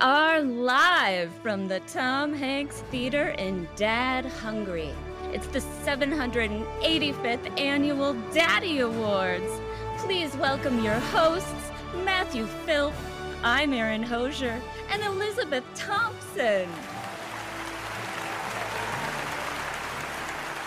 are 0.00 0.40
live 0.40 1.32
from 1.42 1.68
the 1.68 1.80
Tom 1.80 2.32
Hanks 2.32 2.80
Theater 2.90 3.30
in 3.30 3.68
Dad 3.76 4.24
Hungry. 4.24 4.90
It's 5.32 5.46
the 5.48 5.58
785th 5.58 7.60
Annual 7.60 8.14
Daddy 8.32 8.80
Awards. 8.80 9.60
Please 9.98 10.34
welcome 10.36 10.82
your 10.82 10.94
hosts, 10.94 11.70
Matthew 12.04 12.46
Philp, 12.66 12.94
I'm 13.42 13.72
Erin 13.72 14.02
Hosier, 14.02 14.60
and 14.90 15.02
Elizabeth 15.02 15.64
Thompson. 15.74 16.68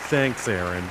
Thanks, 0.09 0.47
Erin. 0.47 0.83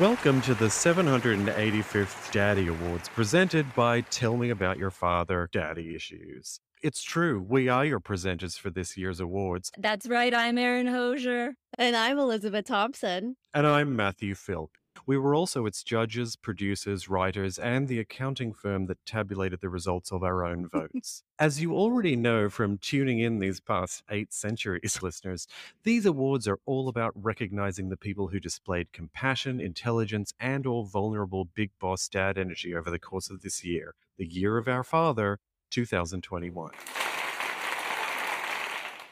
Welcome 0.00 0.40
to 0.42 0.54
the 0.54 0.66
785th 0.66 2.32
Daddy 2.32 2.68
Awards 2.68 3.08
presented 3.08 3.74
by 3.74 4.02
Tell 4.02 4.36
Me 4.36 4.50
About 4.50 4.78
Your 4.78 4.90
Father 4.90 5.48
Daddy 5.52 5.94
Issues. 5.94 6.60
It's 6.82 7.04
true, 7.04 7.40
we 7.48 7.68
are 7.68 7.84
your 7.84 8.00
presenters 8.00 8.58
for 8.58 8.68
this 8.68 8.96
year's 8.96 9.20
awards. 9.20 9.70
That's 9.78 10.08
right, 10.08 10.34
I'm 10.34 10.58
Erin 10.58 10.88
Hosier. 10.88 11.54
And 11.78 11.94
I'm 11.94 12.18
Elizabeth 12.18 12.64
Thompson. 12.64 13.36
And 13.54 13.68
I'm 13.68 13.94
Matthew 13.94 14.34
Philp. 14.34 14.72
We 15.06 15.16
were 15.16 15.32
also 15.32 15.64
its 15.64 15.84
judges, 15.84 16.34
producers, 16.34 17.08
writers, 17.08 17.56
and 17.56 17.86
the 17.86 18.00
accounting 18.00 18.52
firm 18.52 18.86
that 18.86 18.98
tabulated 19.06 19.60
the 19.60 19.68
results 19.68 20.10
of 20.10 20.24
our 20.24 20.44
own 20.44 20.66
votes. 20.72 21.22
As 21.38 21.62
you 21.62 21.72
already 21.72 22.16
know 22.16 22.48
from 22.48 22.78
tuning 22.78 23.20
in 23.20 23.38
these 23.38 23.60
past 23.60 24.02
eight 24.10 24.32
centuries, 24.32 24.98
listeners, 25.02 25.46
these 25.84 26.04
awards 26.04 26.48
are 26.48 26.58
all 26.66 26.88
about 26.88 27.12
recognizing 27.14 27.90
the 27.90 27.96
people 27.96 28.26
who 28.26 28.40
displayed 28.40 28.92
compassion, 28.92 29.60
intelligence, 29.60 30.32
and 30.40 30.66
or 30.66 30.84
vulnerable 30.84 31.44
big 31.44 31.70
boss 31.78 32.08
dad 32.08 32.36
energy 32.36 32.74
over 32.74 32.90
the 32.90 32.98
course 32.98 33.30
of 33.30 33.42
this 33.42 33.62
year, 33.62 33.94
the 34.18 34.26
year 34.26 34.58
of 34.58 34.66
our 34.66 34.82
father, 34.82 35.38
2021. 35.72 36.70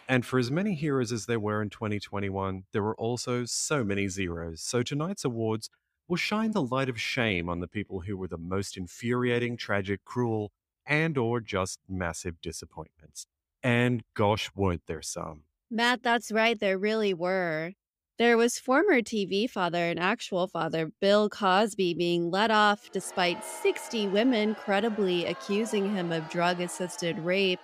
And 0.08 0.26
for 0.26 0.38
as 0.38 0.50
many 0.50 0.74
heroes 0.74 1.12
as 1.12 1.26
there 1.26 1.40
were 1.40 1.62
in 1.62 1.70
2021, 1.70 2.64
there 2.72 2.82
were 2.82 2.96
also 2.96 3.44
so 3.44 3.84
many 3.84 4.08
zeros. 4.08 4.60
So 4.60 4.82
tonight's 4.82 5.24
awards 5.24 5.70
will 6.08 6.16
shine 6.16 6.50
the 6.50 6.62
light 6.62 6.88
of 6.88 7.00
shame 7.00 7.48
on 7.48 7.60
the 7.60 7.68
people 7.68 8.00
who 8.00 8.16
were 8.16 8.28
the 8.28 8.36
most 8.36 8.76
infuriating, 8.76 9.56
tragic, 9.56 10.04
cruel, 10.04 10.50
and 10.84 11.16
or 11.16 11.40
just 11.40 11.78
massive 11.88 12.40
disappointments. 12.40 13.26
And 13.62 14.02
gosh, 14.14 14.50
weren't 14.54 14.82
there 14.86 15.02
some. 15.02 15.44
Matt, 15.70 16.02
that's 16.02 16.32
right. 16.32 16.58
There 16.58 16.76
really 16.76 17.14
were. 17.14 17.74
There 18.20 18.36
was 18.36 18.58
former 18.58 19.00
TV 19.00 19.48
father 19.48 19.78
and 19.78 19.98
actual 19.98 20.46
father 20.46 20.92
Bill 21.00 21.30
Cosby 21.30 21.94
being 21.94 22.30
let 22.30 22.50
off 22.50 22.90
despite 22.92 23.42
60 23.42 24.08
women 24.08 24.54
credibly 24.54 25.24
accusing 25.24 25.90
him 25.96 26.12
of 26.12 26.28
drug 26.28 26.60
assisted 26.60 27.18
rape. 27.20 27.60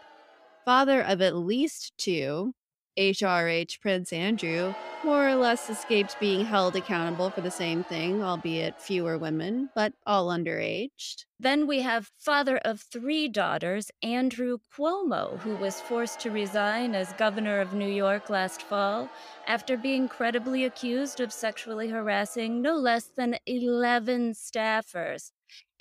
Father 0.64 1.02
of 1.02 1.20
at 1.20 1.36
least 1.36 1.92
two, 1.98 2.54
HRH 2.98 3.80
Prince 3.80 4.12
Andrew, 4.12 4.74
more 5.04 5.28
or 5.28 5.34
less 5.34 5.68
escaped 5.68 6.18
being 6.18 6.44
held 6.44 6.74
accountable 6.76 7.30
for 7.30 7.40
the 7.40 7.50
same 7.50 7.84
thing, 7.84 8.22
albeit 8.22 8.80
fewer 8.80 9.18
women, 9.18 9.68
but 9.74 9.92
all 10.06 10.28
underaged. 10.28 11.26
Then 11.38 11.66
we 11.66 11.82
have 11.82 12.10
father 12.18 12.56
of 12.58 12.80
three 12.80 13.28
daughters, 13.28 13.90
Andrew 14.02 14.58
Cuomo, 14.74 15.38
who 15.40 15.56
was 15.56 15.80
forced 15.80 16.20
to 16.20 16.30
resign 16.30 16.94
as 16.94 17.12
governor 17.12 17.60
of 17.60 17.74
New 17.74 17.88
York 17.88 18.30
last 18.30 18.62
fall 18.62 19.10
after 19.46 19.76
being 19.76 20.08
credibly 20.08 20.64
accused 20.64 21.20
of 21.20 21.32
sexually 21.32 21.88
harassing 21.88 22.62
no 22.62 22.74
less 22.74 23.04
than 23.04 23.36
11 23.46 24.32
staffers 24.32 25.30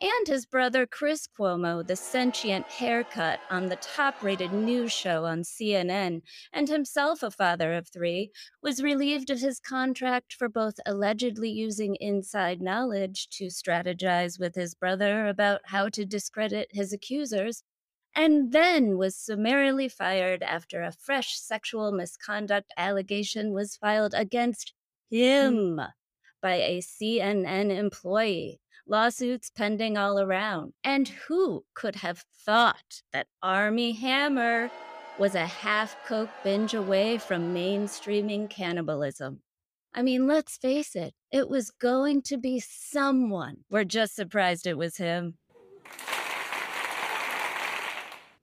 and 0.05 0.27
his 0.27 0.45
brother 0.45 0.85
Chris 0.85 1.27
Cuomo, 1.27 1.85
the 1.85 1.95
sentient 1.95 2.67
haircut 2.67 3.39
on 3.49 3.69
the 3.69 3.75
top 3.77 4.21
rated 4.21 4.53
news 4.53 4.91
show 4.91 5.25
on 5.25 5.41
CNN, 5.41 6.21
and 6.53 6.69
himself 6.69 7.23
a 7.23 7.31
father 7.31 7.73
of 7.73 7.87
three, 7.87 8.29
was 8.61 8.83
relieved 8.83 9.31
of 9.31 9.39
his 9.39 9.59
contract 9.59 10.33
for 10.33 10.47
both 10.47 10.75
allegedly 10.85 11.49
using 11.49 11.95
inside 11.95 12.61
knowledge 12.61 13.29
to 13.29 13.45
strategize 13.45 14.39
with 14.39 14.53
his 14.53 14.75
brother 14.75 15.27
about 15.27 15.61
how 15.65 15.89
to 15.89 16.05
discredit 16.05 16.69
his 16.71 16.93
accusers, 16.93 17.63
and 18.13 18.51
then 18.51 18.99
was 18.99 19.17
summarily 19.17 19.89
fired 19.89 20.43
after 20.43 20.83
a 20.83 20.91
fresh 20.91 21.39
sexual 21.39 21.91
misconduct 21.91 22.71
allegation 22.77 23.53
was 23.53 23.75
filed 23.75 24.13
against 24.13 24.71
hmm. 25.09 25.17
him 25.17 25.81
by 26.43 26.55
a 26.57 26.79
CNN 26.79 27.75
employee 27.75 28.59
lawsuits 28.87 29.49
pending 29.49 29.97
all 29.97 30.19
around. 30.19 30.73
And 30.83 31.07
who 31.07 31.65
could 31.73 31.95
have 31.97 32.23
thought 32.45 33.01
that 33.13 33.27
Armie 33.41 33.93
Hammer 33.93 34.69
was 35.17 35.35
a 35.35 35.45
half 35.45 35.95
coke 36.05 36.29
binge 36.43 36.73
away 36.73 37.17
from 37.17 37.53
mainstreaming 37.53 38.49
cannibalism? 38.49 39.41
I 39.93 40.01
mean, 40.01 40.27
let's 40.27 40.57
face 40.57 40.95
it, 40.95 41.13
it 41.31 41.49
was 41.49 41.71
going 41.71 42.21
to 42.23 42.37
be 42.37 42.59
someone. 42.59 43.57
We're 43.69 43.85
just 43.85 44.15
surprised 44.15 44.67
it 44.67 44.77
was 44.77 44.97
him. 44.97 45.37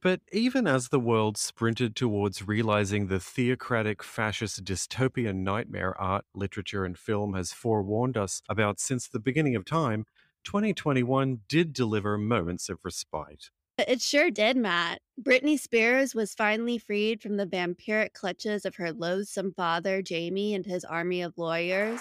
But 0.01 0.21
even 0.33 0.67
as 0.67 0.89
the 0.89 0.99
world 0.99 1.37
sprinted 1.37 1.95
towards 1.95 2.49
realizing 2.49 3.07
the 3.07 3.21
theocratic 3.21 4.03
fascist 4.03 4.65
dystopian 4.65 5.45
nightmare 5.45 5.97
art, 5.97 6.25
literature, 6.35 6.85
and 6.85 6.99
film 6.99 7.35
has 7.35 7.53
forewarned 7.53 8.17
us 8.17 8.43
about 8.49 8.81
since 8.81 9.07
the 9.07 9.21
beginning 9.21 9.55
of 9.55 9.65
time, 9.65 10.07
2021 10.45 11.41
did 11.49 11.73
deliver 11.73 12.19
moments 12.19 12.69
of 12.69 12.79
respite. 12.85 13.51
It 13.79 14.03
sure 14.03 14.31
did, 14.31 14.57
Matt. 14.57 15.01
Britney 15.21 15.59
Spears 15.59 16.15
was 16.15 16.35
finally 16.35 16.79
freed 16.79 17.23
from 17.23 17.37
the 17.37 17.47
vampiric 17.47 18.13
clutches 18.13 18.65
of 18.65 18.77
her 18.77 18.93
loathsome 18.93 19.53
father, 19.55 20.03
Jamie, 20.03 20.55
and 20.55 20.65
his 20.65 20.85
army 20.85 21.23
of 21.23 21.37
lawyers. 21.39 22.01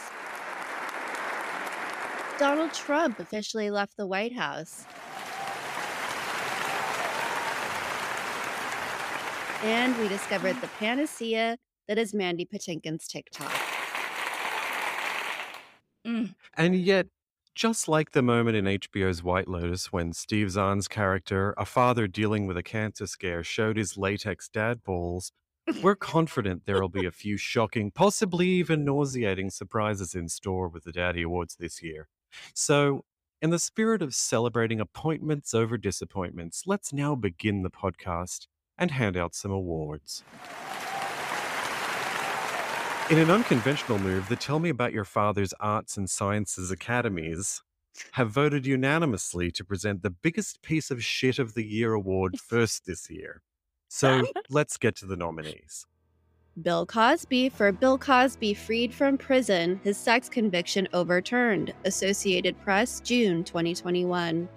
Donald 2.37 2.73
Trump 2.73 3.19
officially 3.19 3.69
left 3.69 3.95
the 3.97 4.07
White 4.07 4.33
House. 4.33 4.85
And 9.63 9.95
we 9.99 10.07
discovered 10.07 10.59
the 10.59 10.67
panacea 10.79 11.57
that 11.87 11.97
is 11.97 12.13
Mandy 12.13 12.45
Patinkin's 12.45 13.07
TikTok. 13.07 13.51
Mm. 16.05 16.33
And 16.57 16.75
yet, 16.75 17.07
just 17.55 17.87
like 17.87 18.11
the 18.11 18.21
moment 18.21 18.55
in 18.55 18.65
HBO's 18.65 19.23
White 19.23 19.47
Lotus 19.47 19.91
when 19.91 20.13
Steve 20.13 20.51
Zahn's 20.51 20.87
character, 20.87 21.53
a 21.57 21.65
father 21.65 22.07
dealing 22.07 22.47
with 22.47 22.57
a 22.57 22.63
cancer 22.63 23.05
scare, 23.07 23.43
showed 23.43 23.77
his 23.77 23.97
latex 23.97 24.47
dad 24.47 24.83
balls, 24.83 25.31
we're 25.81 25.95
confident 25.95 26.65
there 26.65 26.81
will 26.81 26.89
be 26.89 27.05
a 27.05 27.11
few 27.23 27.37
shocking, 27.37 27.91
possibly 27.91 28.47
even 28.47 28.85
nauseating 28.85 29.49
surprises 29.49 30.15
in 30.15 30.29
store 30.29 30.67
with 30.67 30.83
the 30.83 30.91
Daddy 30.91 31.23
Awards 31.23 31.55
this 31.55 31.81
year. 31.81 32.07
So, 32.53 33.03
in 33.41 33.49
the 33.49 33.59
spirit 33.59 34.01
of 34.01 34.13
celebrating 34.13 34.79
appointments 34.79 35.53
over 35.53 35.77
disappointments, 35.77 36.63
let's 36.67 36.93
now 36.93 37.15
begin 37.15 37.63
the 37.63 37.71
podcast 37.71 38.47
and 38.77 38.91
hand 38.91 39.17
out 39.17 39.35
some 39.35 39.51
awards. 39.51 40.23
In 43.11 43.19
an 43.19 43.29
unconventional 43.29 43.99
move, 43.99 44.29
the 44.29 44.37
Tell 44.37 44.57
Me 44.57 44.69
About 44.69 44.93
Your 44.93 45.03
Father's 45.03 45.53
Arts 45.59 45.97
and 45.97 46.09
Sciences 46.09 46.71
Academies 46.71 47.61
have 48.11 48.31
voted 48.31 48.65
unanimously 48.65 49.51
to 49.51 49.65
present 49.65 50.01
the 50.01 50.09
biggest 50.09 50.61
piece 50.61 50.89
of 50.89 51.03
shit 51.03 51.37
of 51.37 51.53
the 51.53 51.65
year 51.65 51.91
award 51.91 52.39
first 52.47 52.85
this 52.85 53.09
year. 53.09 53.41
So 53.89 54.23
let's 54.49 54.77
get 54.77 54.95
to 54.95 55.05
the 55.05 55.17
nominees. 55.17 55.85
Bill 56.61 56.85
Cosby 56.85 57.49
for 57.49 57.73
Bill 57.73 57.97
Cosby 57.97 58.53
freed 58.53 58.93
from 58.93 59.17
prison, 59.17 59.81
his 59.83 59.97
sex 59.97 60.29
conviction 60.29 60.87
overturned. 60.93 61.73
Associated 61.83 62.57
Press, 62.61 63.01
June 63.01 63.43
2021. 63.43 64.47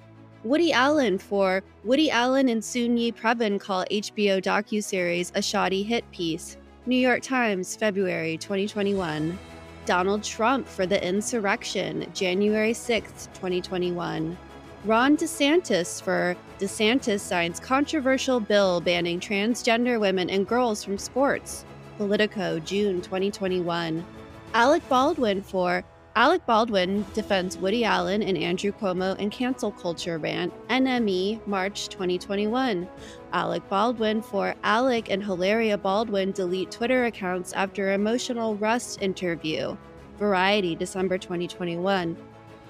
Woody 0.45 0.73
Allen 0.73 1.19
for 1.19 1.65
Woody 1.83 2.09
Allen 2.09 2.49
and 2.49 2.65
Soon-Yi 2.65 3.11
Previn 3.11 3.59
call 3.59 3.85
HBO 3.91 4.41
docuseries 4.41 5.33
a 5.35 5.43
shoddy 5.43 5.83
hit 5.83 6.09
piece. 6.13 6.57
New 6.87 6.97
York 6.97 7.23
Times, 7.23 7.75
February 7.75 8.37
2021. 8.37 9.39
Donald 9.87 10.23
Trump 10.23 10.69
for 10.69 10.85
the 10.85 11.03
insurrection, 11.03 12.07
January 12.13 12.75
6, 12.75 13.29
2021. 13.33 14.37
Ron 14.85 15.17
DeSantis 15.17 16.03
for 16.03 16.37
DeSantis 16.59 17.21
signs 17.21 17.59
controversial 17.59 18.39
bill 18.39 18.83
banning 18.83 19.19
transgender 19.19 19.99
women 19.99 20.29
and 20.29 20.47
girls 20.47 20.85
from 20.85 20.99
sports, 20.99 21.65
Politico, 21.97 22.59
June 22.59 23.01
2021. 23.01 24.05
Alec 24.53 24.87
Baldwin 24.91 25.41
for 25.41 25.83
Alec 26.17 26.47
Baldwin 26.47 27.05
defends 27.13 27.59
Woody 27.59 27.83
Allen 27.83 28.23
and 28.23 28.39
Andrew 28.39 28.71
Cuomo 28.71 29.19
in 29.19 29.31
cancel 29.31 29.73
culture 29.73 30.17
rant, 30.17 30.53
NME, 30.69 31.45
March 31.45 31.89
2021. 31.89 32.89
Alec 33.33 33.69
Baldwin 33.69 34.23
for 34.23 34.55
Alec 34.63 35.11
and 35.11 35.25
Hilaria 35.25 35.77
Baldwin 35.77 36.31
delete 36.31 36.71
Twitter 36.71 37.07
accounts 37.07 37.53
after 37.55 37.95
emotional 37.95 38.55
Rust 38.55 39.03
interview, 39.03 39.77
Variety, 40.17 40.77
December 40.77 41.19
2021. 41.19 42.17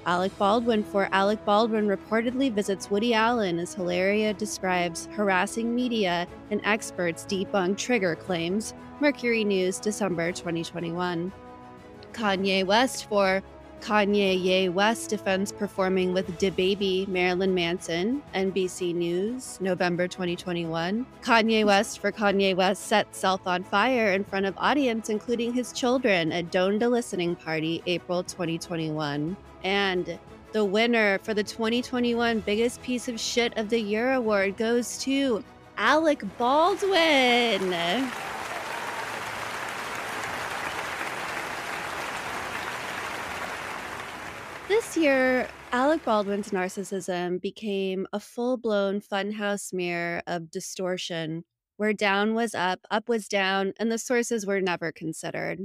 Alec 0.06 0.38
Baldwin 0.38 0.82
for 0.82 1.10
Alec 1.12 1.44
Baldwin 1.44 1.86
reportedly 1.86 2.50
visits 2.50 2.90
Woody 2.90 3.12
Allen 3.12 3.58
as 3.58 3.74
Hilaria 3.74 4.32
describes 4.32 5.06
harassing 5.12 5.74
media 5.74 6.26
and 6.50 6.62
experts 6.64 7.26
debunk 7.26 7.76
trigger 7.76 8.14
claims. 8.14 8.72
Mercury 9.00 9.44
News, 9.44 9.78
December 9.80 10.32
2021. 10.32 11.30
Kanye 12.14 12.64
West 12.64 13.08
for 13.08 13.42
Kanye 13.84 14.42
Ye 14.42 14.70
West 14.70 15.10
defends 15.10 15.52
performing 15.52 16.14
with 16.14 16.38
DaBaby 16.38 17.06
Marilyn 17.06 17.54
Manson, 17.54 18.22
NBC 18.34 18.94
News, 18.94 19.58
November 19.60 20.08
2021. 20.08 21.04
Kanye 21.22 21.66
West 21.66 21.98
for 21.98 22.10
Kanye 22.10 22.56
West 22.56 22.86
set 22.86 23.14
self 23.14 23.46
on 23.46 23.62
fire 23.62 24.12
in 24.12 24.24
front 24.24 24.46
of 24.46 24.54
audience, 24.56 25.10
including 25.10 25.52
his 25.52 25.70
children, 25.72 26.32
at 26.32 26.50
Donda 26.50 26.90
listening 26.90 27.36
party, 27.36 27.82
April 27.86 28.22
2021. 28.22 29.36
And 29.64 30.18
the 30.52 30.64
winner 30.64 31.18
for 31.18 31.34
the 31.34 31.44
2021 31.44 32.40
Biggest 32.40 32.80
Piece 32.80 33.08
of 33.08 33.20
Shit 33.20 33.58
of 33.58 33.68
the 33.68 33.80
Year 33.80 34.14
award 34.14 34.56
goes 34.56 34.96
to 34.98 35.44
Alec 35.76 36.22
Baldwin. 36.38 37.74
This 44.94 45.02
year, 45.02 45.48
Alec 45.72 46.04
Baldwin's 46.04 46.50
narcissism 46.50 47.40
became 47.40 48.06
a 48.12 48.20
full 48.20 48.56
blown 48.56 49.00
funhouse 49.00 49.72
mirror 49.72 50.22
of 50.28 50.52
distortion, 50.52 51.42
where 51.78 51.92
down 51.92 52.32
was 52.32 52.54
up, 52.54 52.78
up 52.92 53.08
was 53.08 53.26
down, 53.26 53.72
and 53.80 53.90
the 53.90 53.98
sources 53.98 54.46
were 54.46 54.60
never 54.60 54.92
considered. 54.92 55.62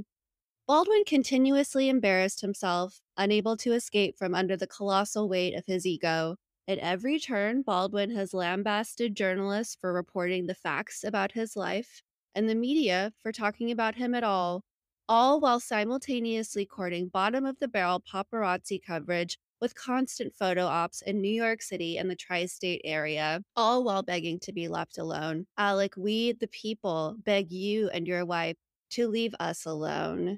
Baldwin 0.67 1.03
continuously 1.05 1.89
embarrassed 1.89 2.41
himself, 2.41 3.01
unable 3.17 3.55
to 3.57 3.73
escape 3.73 4.17
from 4.17 4.33
under 4.33 4.57
the 4.57 4.65
colossal 4.65 5.29
weight 5.29 5.53
of 5.53 5.67
his 5.67 5.85
ego. 5.85 6.37
At 6.67 6.79
every 6.79 7.19
turn, 7.19 7.61
Baldwin 7.61 8.09
has 8.15 8.33
lambasted 8.33 9.15
journalists 9.15 9.77
for 9.79 9.93
reporting 9.93 10.47
the 10.47 10.55
facts 10.55 11.03
about 11.03 11.33
his 11.33 11.55
life 11.55 12.01
and 12.33 12.49
the 12.49 12.55
media 12.55 13.13
for 13.21 13.31
talking 13.31 13.69
about 13.69 13.93
him 13.93 14.15
at 14.15 14.23
all, 14.23 14.63
all 15.09 15.39
while 15.39 15.59
simultaneously 15.59 16.67
courting 16.67 17.07
bottom 17.07 17.43
of 17.43 17.57
the 17.59 17.67
barrel 17.67 17.99
paparazzi 17.99 18.79
coverage 18.79 19.39
with 19.59 19.73
constant 19.73 20.31
photo 20.35 20.65
ops 20.65 21.01
in 21.01 21.19
New 21.19 21.33
York 21.33 21.63
City 21.63 21.97
and 21.97 22.09
the 22.09 22.15
tri 22.15 22.45
state 22.45 22.79
area, 22.85 23.41
all 23.55 23.83
while 23.83 24.03
begging 24.03 24.39
to 24.39 24.53
be 24.53 24.67
left 24.67 24.99
alone. 24.99 25.47
Ah, 25.57 25.69
Alec, 25.69 25.95
we, 25.97 26.33
the 26.33 26.47
people, 26.47 27.15
beg 27.25 27.51
you 27.51 27.89
and 27.89 28.07
your 28.07 28.23
wife 28.23 28.55
to 28.91 29.07
leave 29.07 29.33
us 29.39 29.65
alone. 29.65 30.37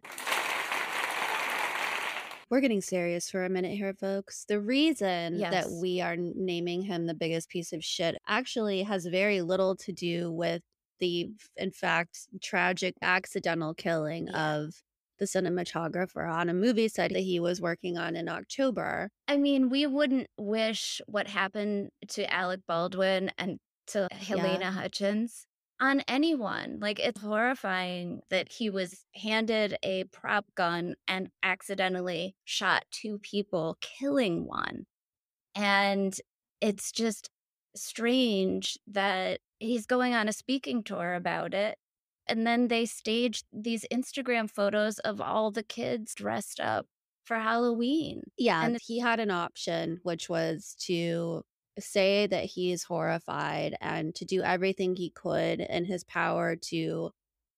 We're 2.50 2.62
getting 2.62 2.82
serious 2.82 3.30
for 3.30 3.46
a 3.46 3.50
minute 3.50 3.78
here, 3.78 3.94
folks. 3.94 4.46
The 4.48 4.60
reason 4.60 5.38
that 5.52 5.70
we 5.70 6.02
are 6.02 6.18
naming 6.18 6.82
him 6.82 7.06
the 7.06 7.14
biggest 7.14 7.48
piece 7.50 7.72
of 7.72 7.84
shit 7.84 8.18
actually 8.28 8.84
has 8.84 9.06
very 9.06 9.42
little 9.42 9.76
to 9.78 9.92
do 9.94 10.32
with 10.32 10.62
the, 11.02 11.30
in 11.58 11.72
fact, 11.72 12.30
tragic 12.42 12.96
accidental 13.02 13.74
killing 13.74 14.28
Yeah. 14.28 14.56
of 14.56 14.82
the 15.20 15.26
cinematographer 15.26 16.32
on 16.32 16.50
a 16.50 16.54
movie 16.54 16.88
set 16.88 17.12
that 17.12 17.20
he 17.20 17.40
was 17.40 17.62
working 17.62 17.98
on 17.98 18.16
in 18.16 18.30
October. 18.30 19.12
I 19.28 19.38
mean, 19.38 19.70
we 19.70 19.86
wouldn't 19.86 20.30
wish 20.38 21.02
what 21.08 21.28
happened 21.28 21.90
to 22.10 22.34
Alec 22.34 22.62
Baldwin 22.68 23.32
and 23.38 23.60
to 23.88 24.08
Halyna 24.14 24.72
Hutchins 24.72 25.46
on 25.80 26.02
anyone. 26.08 26.80
Like, 26.80 27.00
it's 27.00 27.22
horrifying 27.22 28.22
that 28.32 28.52
he 28.52 28.70
was 28.72 29.06
handed 29.14 29.78
a 29.84 30.06
prop 30.06 30.46
gun 30.56 30.96
and 31.08 31.30
accidentally 31.44 32.36
shot 32.46 32.86
two 32.92 33.20
people, 33.20 33.78
killing 33.82 34.48
one. 34.48 34.86
And 35.54 36.16
it's 36.62 36.92
just 36.92 37.30
strange 37.76 38.78
that 38.88 39.40
he's 39.62 39.86
going 39.86 40.14
on 40.14 40.28
a 40.28 40.34
speaking 40.34 40.84
tour 40.84 41.14
about 41.14 41.54
it. 41.54 41.78
And 42.28 42.46
then 42.48 42.68
they 42.68 42.86
staged 42.86 43.46
these 43.52 43.86
Instagram 43.92 44.50
photos 44.50 45.00
of 45.00 45.20
all 45.22 45.52
the 45.52 45.64
kids 45.64 46.14
dressed 46.16 46.60
up 46.60 46.88
for 47.24 47.38
Halloween. 47.38 48.24
Yeah, 48.38 48.66
And- 48.66 48.78
he 48.82 49.00
had 49.00 49.20
an 49.20 49.32
option, 49.32 50.00
which 50.04 50.30
was 50.30 50.76
to 50.86 51.44
say 51.80 52.28
that 52.28 52.46
he's 52.46 52.84
horrified 52.84 53.76
and 53.82 54.14
to 54.16 54.26
do 54.26 54.42
everything 54.42 54.96
he 54.96 55.10
could 55.10 55.62
in 55.62 55.86
his 55.86 56.04
power 56.04 56.56
to 56.56 57.12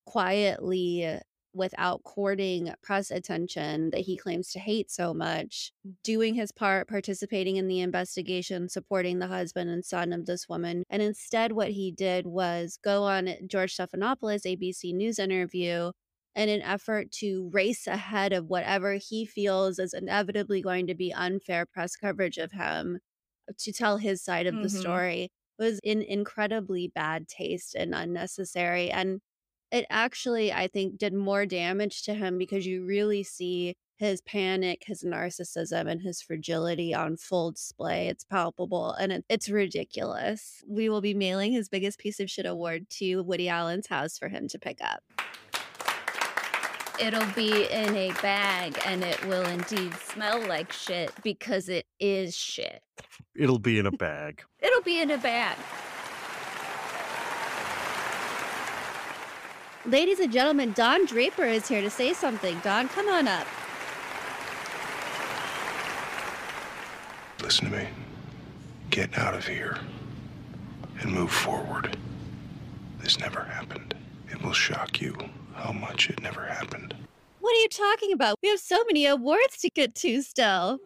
quietly, 0.06 1.20
without 1.54 2.04
courting 2.04 2.74
press 2.82 3.12
attention 3.12 3.90
that 3.92 4.02
he 4.02 4.18
claims 4.18 4.52
to 4.52 4.60
hate 4.60 4.90
so 4.92 5.14
much, 5.14 5.72
doing 6.04 6.36
his 6.36 6.52
part, 6.52 6.88
participating 6.88 7.58
in 7.58 7.68
the 7.68 7.80
investigation, 7.82 8.70
supporting 8.70 9.20
the 9.20 9.28
husband 9.28 9.70
and 9.70 9.86
son 9.86 10.14
of 10.14 10.26
this 10.26 10.48
woman. 10.50 10.84
And 10.90 11.02
instead, 11.02 11.52
what 11.54 11.72
he 11.72 11.92
did 11.92 12.28
was 12.28 12.78
go 12.84 13.04
on 13.04 13.30
George 13.48 13.76
Stephanopoulos' 13.76 14.46
ABC 14.46 14.94
News 14.94 15.20
interview 15.20 15.92
in 16.36 16.50
an 16.50 16.62
effort 16.62 17.12
to 17.12 17.50
race 17.54 17.86
ahead 17.88 18.34
of 18.34 18.48
whatever 18.48 18.94
he 18.96 19.26
feels 19.26 19.78
is 19.80 19.94
inevitably 19.94 20.62
going 20.62 20.88
to 20.88 20.96
be 20.96 21.14
unfair 21.14 21.66
press 21.66 21.96
coverage 21.96 22.38
of 22.38 22.52
him 22.52 23.00
to 23.58 23.72
tell 23.74 23.98
his 23.98 24.22
side 24.24 24.48
of 24.48 24.60
the 24.62 24.70
Mhm. 24.70 24.70
story 24.70 25.30
was 25.60 25.80
in 25.84 26.02
incredibly 26.02 26.88
bad 26.88 27.28
taste 27.28 27.76
and 27.76 27.94
unnecessary 27.94 28.90
and 28.90 29.22
it 29.74 29.86
actually 29.90 30.54
i 30.54 30.68
think 30.68 30.98
did 30.98 31.14
more 31.14 31.46
damage 31.46 32.04
to 32.04 32.14
him 32.14 32.38
because 32.38 32.66
you 32.66 32.86
really 32.86 33.24
see 33.24 33.76
his 33.98 34.22
panic 34.22 34.84
his 34.86 35.04
narcissism 35.04 35.90
and 35.90 36.02
his 36.02 36.22
fragility 36.22 36.94
on 36.94 37.18
full 37.18 37.52
display 37.52 38.08
it's 38.08 38.24
palpable 38.24 38.94
and 38.94 39.12
it, 39.12 39.26
it's 39.28 39.50
ridiculous 39.50 40.64
we 40.68 40.88
will 40.88 41.02
be 41.02 41.14
mailing 41.14 41.52
his 41.52 41.68
biggest 41.68 42.00
piece 42.00 42.20
of 42.20 42.30
shit 42.30 42.46
award 42.46 42.90
to 42.90 43.22
woody 43.24 43.50
allen's 43.50 43.88
house 43.88 44.18
for 44.18 44.30
him 44.30 44.48
to 44.48 44.58
pick 44.58 44.78
up 44.82 45.04
It'll 47.00 47.26
be 47.34 47.66
in 47.72 47.96
a 47.96 48.12
bag 48.22 48.80
and 48.86 49.04
it 49.04 49.26
will 49.26 49.46
indeed 49.48 49.96
smell 49.96 50.40
like 50.48 50.72
shit 50.72 51.12
because 51.24 51.68
it 51.68 51.88
is 52.00 52.36
shit. 52.36 52.84
It'll 53.36 53.58
be 53.58 53.80
in 53.80 53.88
a 53.88 53.92
bag. 53.92 54.44
It'll 54.62 54.84
be 54.84 55.02
in 55.02 55.10
a 55.10 55.18
bag. 55.18 55.58
Ladies 59.86 60.22
and 60.22 60.32
gentlemen, 60.32 60.72
Don 60.72 61.06
Draper 61.06 61.44
is 61.44 61.68
here 61.68 61.82
to 61.82 61.90
say 61.90 62.14
something. 62.14 62.58
Don, 62.64 62.88
come 62.88 63.10
on 63.10 63.28
up. 63.28 63.46
Listen 67.42 67.70
to 67.70 67.78
me. 67.78 67.88
Get 68.92 69.18
out 69.18 69.34
of 69.34 69.46
here 69.46 69.78
and 71.02 71.12
move 71.12 71.32
forward. 71.32 71.98
This 73.00 73.20
never 73.20 73.44
happened. 73.44 73.94
It 74.32 74.42
will 74.42 74.54
shock 74.54 75.02
you 75.02 75.18
how 75.54 75.74
much 75.74 76.10
it 76.10 76.22
never 76.22 76.46
happened. 76.46 76.96
What 77.42 77.54
are 77.54 77.60
you 77.60 77.68
talking 77.68 78.14
about? 78.14 78.38
We 78.42 78.48
have 78.48 78.62
so 78.62 78.82
many 78.86 79.06
awards 79.06 79.58
to 79.58 79.70
get 79.70 79.96
to 79.96 80.22
still. 80.22 80.80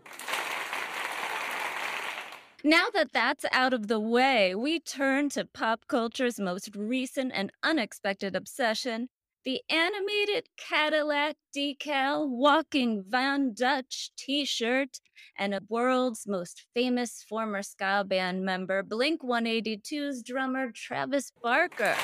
Now 2.64 2.86
that 2.94 3.14
that's 3.14 3.46
out 3.52 3.74
of 3.74 3.88
the 3.88 4.00
way, 4.00 4.56
we 4.56 4.80
turn 4.80 5.30
to 5.30 5.46
pop 5.46 5.82
culture's 5.88 6.40
most 6.40 6.76
recent 6.76 7.32
and 7.36 7.52
unexpected 7.64 8.36
obsession 8.36 9.10
the 9.46 9.62
animated 9.70 10.50
Cadillac 10.58 11.38
decal 11.56 12.28
walking 12.28 13.06
Von 13.08 13.54
Dutch 13.54 14.12
t 14.18 14.44
shirt 14.44 15.00
and 15.38 15.54
a 15.54 15.62
world's 15.70 16.28
most 16.28 16.66
famous 16.74 17.24
former 17.30 17.62
ska 17.62 18.04
band 18.06 18.44
member, 18.44 18.84
Blink 18.84 19.22
182's 19.22 20.22
drummer 20.22 20.72
Travis 20.74 21.32
Barker. 21.42 21.96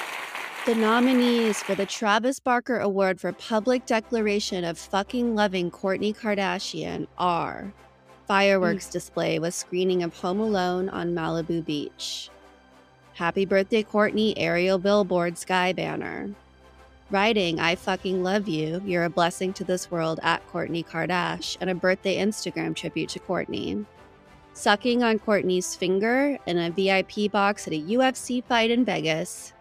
The 0.65 0.75
nominees 0.75 1.61
for 1.61 1.75
the 1.75 1.85
Travis 1.85 2.39
Barker 2.39 2.79
Award 2.79 3.19
for 3.19 3.33
Public 3.33 3.85
Declaration 3.85 4.63
of 4.63 4.77
Fucking 4.77 5.35
Loving 5.35 5.69
Kourtney 5.69 6.15
Kardashian 6.15 7.07
are 7.17 7.73
Fireworks 8.27 8.87
mm. 8.87 8.91
Display 8.91 9.39
with 9.39 9.53
screening 9.53 10.03
of 10.03 10.15
Home 10.19 10.39
Alone 10.39 10.89
on 10.89 11.13
Malibu 11.13 11.65
Beach. 11.65 12.29
Happy 13.13 13.45
Birthday 13.45 13.83
Kourtney 13.83 14.33
aerial 14.37 14.77
billboard 14.77 15.37
sky 15.37 15.73
banner. 15.73 16.29
Writing 17.11 17.59
I 17.59 17.75
fucking 17.75 18.23
love 18.23 18.47
you. 18.47 18.81
You're 18.85 19.03
a 19.03 19.09
blessing 19.09 19.53
to 19.53 19.63
this 19.63 19.91
world 19.91 20.19
at 20.23 20.47
Kourtney 20.51 20.85
Kardash 20.85 21.57
and 21.61 21.69
a 21.69 21.75
birthday 21.75 22.17
Instagram 22.17 22.75
tribute 22.75 23.09
to 23.09 23.19
Kourtney. 23.19 23.85
Sucking 24.53 25.03
on 25.03 25.19
Kourtney's 25.19 25.75
finger 25.75 26.37
in 26.45 26.57
a 26.57 26.71
VIP 26.71 27.31
box 27.31 27.67
at 27.67 27.73
a 27.73 27.81
UFC 27.81 28.43
fight 28.43 28.71
in 28.71 28.85
Vegas 28.85 29.53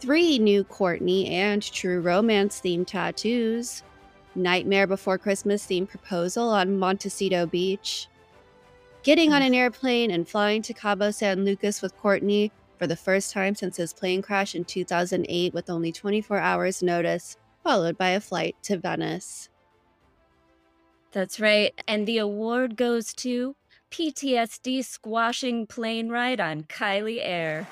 three 0.00 0.38
new 0.38 0.64
Kourtney 0.64 1.30
and 1.30 1.62
True 1.62 2.00
Romance 2.00 2.60
themed 2.60 2.86
tattoos, 2.86 3.82
Nightmare 4.34 4.86
Before 4.86 5.18
Christmas 5.18 5.66
themed 5.66 5.88
proposal 5.88 6.48
on 6.48 6.78
Montecito 6.78 7.46
Beach, 7.46 8.08
getting 9.02 9.32
on 9.32 9.42
an 9.42 9.54
airplane 9.54 10.10
and 10.10 10.28
flying 10.28 10.62
to 10.62 10.74
Cabo 10.74 11.10
San 11.10 11.44
Lucas 11.44 11.82
with 11.82 11.96
Kourtney 11.96 12.50
for 12.78 12.86
the 12.86 12.96
first 12.96 13.32
time 13.32 13.54
since 13.54 13.76
his 13.76 13.92
plane 13.92 14.22
crash 14.22 14.54
in 14.54 14.64
2008 14.64 15.52
with 15.52 15.70
only 15.70 15.92
24 15.92 16.38
hours' 16.38 16.82
notice, 16.82 17.36
followed 17.62 17.98
by 17.98 18.10
a 18.10 18.20
flight 18.20 18.56
to 18.62 18.76
Venice. 18.76 19.48
That's 21.12 21.40
right. 21.40 21.72
And 21.88 22.06
the 22.06 22.18
award 22.18 22.76
goes 22.76 23.12
to 23.14 23.56
PTSD 23.90 24.84
squashing 24.84 25.66
plane 25.66 26.08
ride 26.10 26.40
on 26.40 26.64
Kylie 26.64 27.20
Air. 27.22 27.66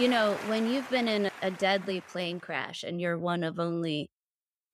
You 0.00 0.08
know, 0.08 0.32
when 0.46 0.66
you've 0.66 0.88
been 0.88 1.08
in 1.08 1.30
a 1.42 1.50
deadly 1.50 2.00
plane 2.00 2.40
crash 2.40 2.84
and 2.84 2.98
you're 2.98 3.18
one 3.18 3.44
of 3.44 3.60
only 3.60 4.08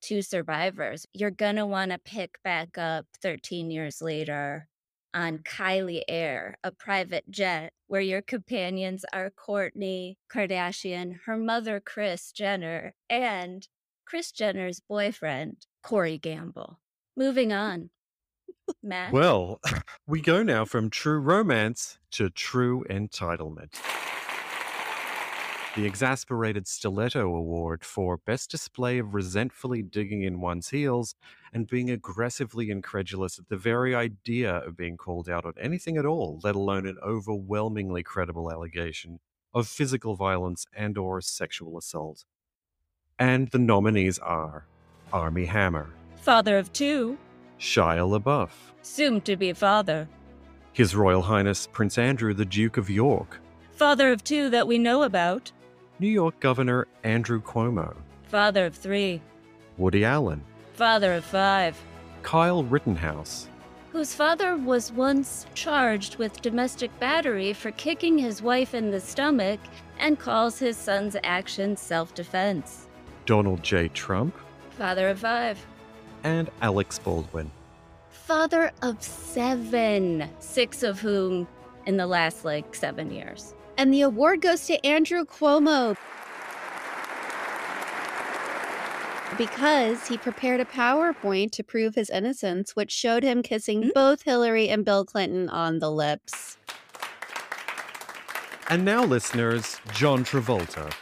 two 0.00 0.23
survivors, 0.23 1.04
you're 1.12 1.33
going 1.33 1.56
to 1.56 1.66
want 1.66 1.90
to 1.90 1.99
pick 1.99 2.38
back 2.45 2.78
up 2.78 3.06
13 3.21 3.73
years 3.73 4.00
later 4.00 4.68
on 5.12 5.38
Kylie 5.38 6.02
Air, 6.06 6.59
a 6.62 6.71
private 6.71 7.28
jet 7.28 7.73
where 7.88 8.00
your 8.00 8.23
companions 8.23 9.04
are 9.12 9.33
Kourtney 9.33 10.14
Kardashian, 10.33 11.18
her 11.26 11.37
mother, 11.37 11.80
Kris 11.80 12.30
Jenner, 12.30 12.95
and 13.11 13.66
Kris 14.04 14.30
Jenner's 14.30 14.78
boyfriend, 14.78 15.66
Corey 15.83 16.18
Gamble. 16.18 16.78
Moving 17.16 17.52
on. 17.52 17.90
Matt? 18.80 19.12
Well, 19.12 19.61
we 20.06 20.21
go 20.21 20.45
now 20.45 20.64
from 20.64 20.88
true 20.88 21.18
romance 21.18 21.99
to 22.12 22.30
true 22.30 22.85
entitlement. 22.88 23.75
The 25.76 25.85
exasperated 25.85 26.66
Stiletto 26.66 27.35
Award 27.35 27.85
for 27.85 28.16
Best 28.16 28.50
Display 28.50 28.97
of 28.97 29.12
Resentfully 29.12 29.83
Digging 29.83 30.23
in 30.23 30.40
One's 30.40 30.71
Heels 30.71 31.14
and 31.52 31.66
being 31.66 31.90
aggressively 31.90 32.71
incredulous 32.71 33.38
at 33.38 33.50
the 33.50 33.59
very 33.59 33.95
idea 33.95 34.54
of 34.54 34.75
being 34.75 34.97
called 34.97 35.28
out 35.28 35.45
on 35.45 35.52
anything 35.61 35.99
at 35.99 36.06
all, 36.06 36.40
let 36.42 36.54
alone 36.54 36.87
an 36.87 36.97
overwhelmingly 37.04 38.02
credible 38.02 38.50
allegation 38.50 39.21
of 39.52 39.68
physical 39.68 40.16
violence 40.16 40.64
and 40.75 40.97
or 40.97 41.21
sexual 41.21 41.76
assault. 41.76 42.25
And 43.18 43.49
the 43.49 43.59
nominees 43.59 44.18
are 44.18 44.64
Armie 45.12 45.45
Hammer, 45.45 45.90
Father 46.23 46.56
of 46.56 46.73
two, 46.73 47.18
Shia 47.61 48.18
LaBeouf, 48.18 48.49
soon 48.80 49.21
to 49.21 49.37
be 49.37 49.52
father. 49.52 50.09
His 50.73 50.97
Royal 50.97 51.21
Highness 51.21 51.68
Prince 51.71 51.99
Andrew, 51.99 52.33
the 52.33 52.47
Duke 52.47 52.78
of 52.78 52.88
York, 52.88 53.42
Father 53.73 54.11
of 54.11 54.25
two 54.25 54.49
that 54.49 54.66
we 54.66 54.78
know 54.78 55.02
about, 55.02 55.52
New 55.99 56.09
York 56.09 56.38
Governor 56.41 56.87
Andrew 57.05 57.41
Cuomo, 57.41 57.95
father 58.25 58.67
of 58.67 58.75
three, 58.75 59.23
Woody 59.79 60.05
Allen, 60.05 60.43
father 60.75 61.15
of 61.15 61.25
five, 61.25 61.79
Kyle 62.23 62.65
Rittenhouse, 62.65 63.49
whose 63.93 64.15
father 64.15 64.57
was 64.57 64.93
once 64.93 65.47
charged 65.55 66.17
with 66.17 66.43
domestic 66.43 66.97
battery 67.00 67.53
for 67.53 67.71
kicking 67.73 68.19
his 68.19 68.43
wife 68.43 68.75
in 68.75 68.91
the 68.91 69.00
stomach 69.00 69.61
and 69.99 70.19
calls 70.19 70.59
his 70.59 70.76
son's 70.76 71.17
action 71.25 71.76
self 71.76 72.15
defense. 72.15 72.88
Donald 73.25 73.62
J. 73.62 73.88
Trump, 73.88 74.37
Father 74.71 75.09
of 75.09 75.21
five, 75.21 75.65
and 76.25 76.50
Alec 76.61 76.88
Baldwin. 77.05 77.50
father 78.11 78.71
of 78.83 79.03
seven, 79.03 80.29
six 80.41 80.83
of 80.83 81.00
whom 81.00 81.49
in 81.87 81.97
the 81.97 82.07
last 82.07 82.45
like 82.45 82.75
seven 82.75 83.11
years. 83.11 83.55
And 83.78 83.92
the 83.92 84.02
award 84.02 84.40
goes 84.40 84.66
to 84.66 84.85
Andrew 84.85 85.25
Cuomo 85.25 85.97
because 89.37 90.09
he 90.09 90.16
prepared 90.16 90.61
a 90.61 90.64
PowerPoint 90.64 91.50
to 91.52 91.62
prove 91.62 91.95
his 91.95 92.09
innocence, 92.09 92.75
which 92.75 92.90
showed 92.90 93.23
him 93.23 93.42
kissing 93.42 93.83
Hmm? 93.85 93.88
both 93.95 94.23
Hillary 94.23 94.68
and 94.68 94.85
Bill 94.85 95.04
Clinton 95.04 95.49
on 95.49 95.78
the 95.78 95.90
lips. 95.90 96.56
And 98.68 98.85
now, 98.85 99.04
listeners, 99.04 99.78
John 99.92 100.25
Travolta. 100.25 100.92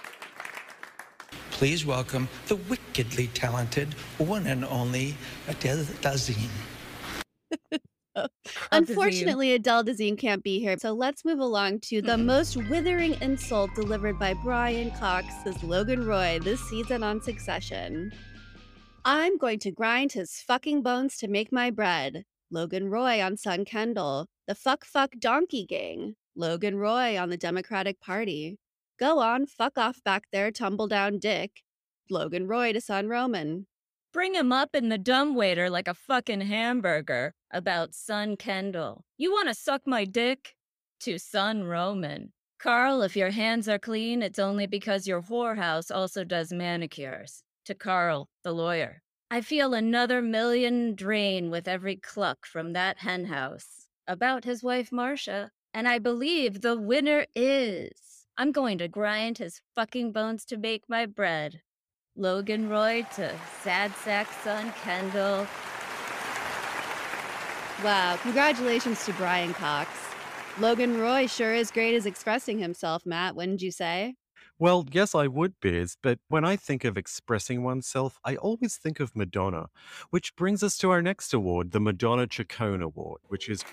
Please 1.50 1.86
welcome 1.86 2.28
the 2.48 2.56
wickedly 2.56 3.28
talented 3.28 3.94
one 4.18 4.46
and 4.46 4.64
only 4.64 5.16
Adele 5.48 5.84
Dazeem. 6.02 6.50
Unfortunately, 8.72 9.52
Adele 9.52 9.84
Dazeem 9.84 10.18
can't 10.18 10.42
be 10.42 10.58
here, 10.58 10.76
so 10.78 10.92
let's 10.92 11.24
move 11.24 11.40
along 11.40 11.80
to 11.80 12.00
the 12.00 12.16
most 12.16 12.56
withering 12.56 13.20
insult 13.20 13.74
delivered 13.74 14.18
by 14.18 14.34
Brian 14.34 14.90
Cox 14.92 15.26
as 15.46 15.62
Logan 15.62 16.06
Roy 16.06 16.38
this 16.42 16.60
season 16.68 17.02
on 17.02 17.20
Succession. 17.20 18.12
I'm 19.04 19.36
going 19.36 19.58
to 19.60 19.70
grind 19.70 20.12
his 20.12 20.40
fucking 20.46 20.82
bones 20.82 21.16
to 21.18 21.28
make 21.28 21.52
my 21.52 21.70
bread. 21.70 22.24
Logan 22.50 22.88
Roy 22.88 23.22
on 23.22 23.36
Son 23.36 23.64
Kendall. 23.64 24.26
The 24.46 24.54
fuck 24.54 24.84
fuck 24.84 25.12
donkey 25.18 25.66
gang. 25.66 26.14
Logan 26.36 26.76
Roy 26.76 27.18
on 27.18 27.30
the 27.30 27.36
Democratic 27.36 28.00
Party. 28.00 28.58
Go 28.98 29.18
on, 29.18 29.46
fuck 29.46 29.76
off 29.76 30.02
back 30.04 30.24
there, 30.32 30.50
tumble 30.50 30.86
down 30.86 31.18
dick. 31.18 31.62
Logan 32.10 32.46
Roy 32.46 32.72
to 32.72 32.80
Son 32.80 33.08
Roman. 33.08 33.66
Bring 34.14 34.36
him 34.36 34.52
up 34.52 34.76
in 34.76 34.90
the 34.90 34.96
dumbwaiter 34.96 35.68
like 35.68 35.88
a 35.88 35.92
fucking 35.92 36.42
hamburger 36.42 37.34
about 37.50 37.96
son 37.96 38.36
Kendall. 38.36 39.04
You 39.18 39.32
want 39.32 39.48
to 39.48 39.54
suck 39.54 39.88
my 39.88 40.04
dick? 40.04 40.54
To 41.00 41.18
son 41.18 41.64
Roman. 41.64 42.32
Karl, 42.60 43.02
if 43.02 43.16
your 43.16 43.30
hands 43.30 43.68
are 43.68 43.80
clean, 43.80 44.22
it's 44.22 44.38
only 44.38 44.68
because 44.68 45.08
your 45.08 45.20
whorehouse 45.20 45.92
also 45.92 46.22
does 46.22 46.52
manicures. 46.52 47.42
To 47.64 47.74
Karl, 47.74 48.28
the 48.44 48.52
lawyer. 48.52 49.02
I 49.32 49.40
feel 49.40 49.74
another 49.74 50.22
million 50.22 50.94
drain 50.94 51.50
with 51.50 51.66
every 51.66 51.96
cluck 51.96 52.46
from 52.46 52.72
that 52.72 52.98
henhouse. 52.98 53.88
About 54.06 54.44
his 54.44 54.62
wife 54.62 54.92
Marcia. 54.92 55.50
And 55.74 55.88
I 55.88 55.98
believe 55.98 56.60
the 56.60 56.78
winner 56.78 57.26
is. 57.34 58.26
I'm 58.38 58.52
going 58.52 58.78
to 58.78 58.86
grind 58.86 59.38
his 59.38 59.60
fucking 59.74 60.12
bones 60.12 60.44
to 60.44 60.56
make 60.56 60.84
my 60.88 61.04
bread. 61.04 61.62
Logan 62.16 62.68
Roy 62.68 63.04
to 63.16 63.34
sad 63.62 63.92
sack 63.96 64.28
son 64.44 64.72
Kendall. 64.82 65.48
Wow, 67.82 68.16
congratulations 68.22 69.04
to 69.06 69.12
Brian 69.14 69.52
Cox. 69.52 69.90
Logan 70.60 71.00
Roy 71.00 71.26
sure 71.26 71.52
is 71.52 71.72
great 71.72 71.96
as 71.96 72.06
expressing 72.06 72.60
himself, 72.60 73.04
Matt, 73.04 73.34
wouldn't 73.34 73.62
you 73.62 73.72
say? 73.72 74.14
Well, 74.60 74.86
yes, 74.92 75.16
I 75.16 75.26
would, 75.26 75.54
Biz, 75.60 75.96
but 76.00 76.20
when 76.28 76.44
I 76.44 76.54
think 76.54 76.84
of 76.84 76.96
expressing 76.96 77.64
oneself, 77.64 78.20
I 78.24 78.36
always 78.36 78.76
think 78.76 79.00
of 79.00 79.16
Madonna, 79.16 79.66
which 80.10 80.36
brings 80.36 80.62
us 80.62 80.78
to 80.78 80.90
our 80.90 81.02
next 81.02 81.34
award, 81.34 81.72
the 81.72 81.80
Madonna 81.80 82.28
Ciccone 82.28 82.80
Award, 82.80 83.22
which 83.26 83.48
is 83.48 83.64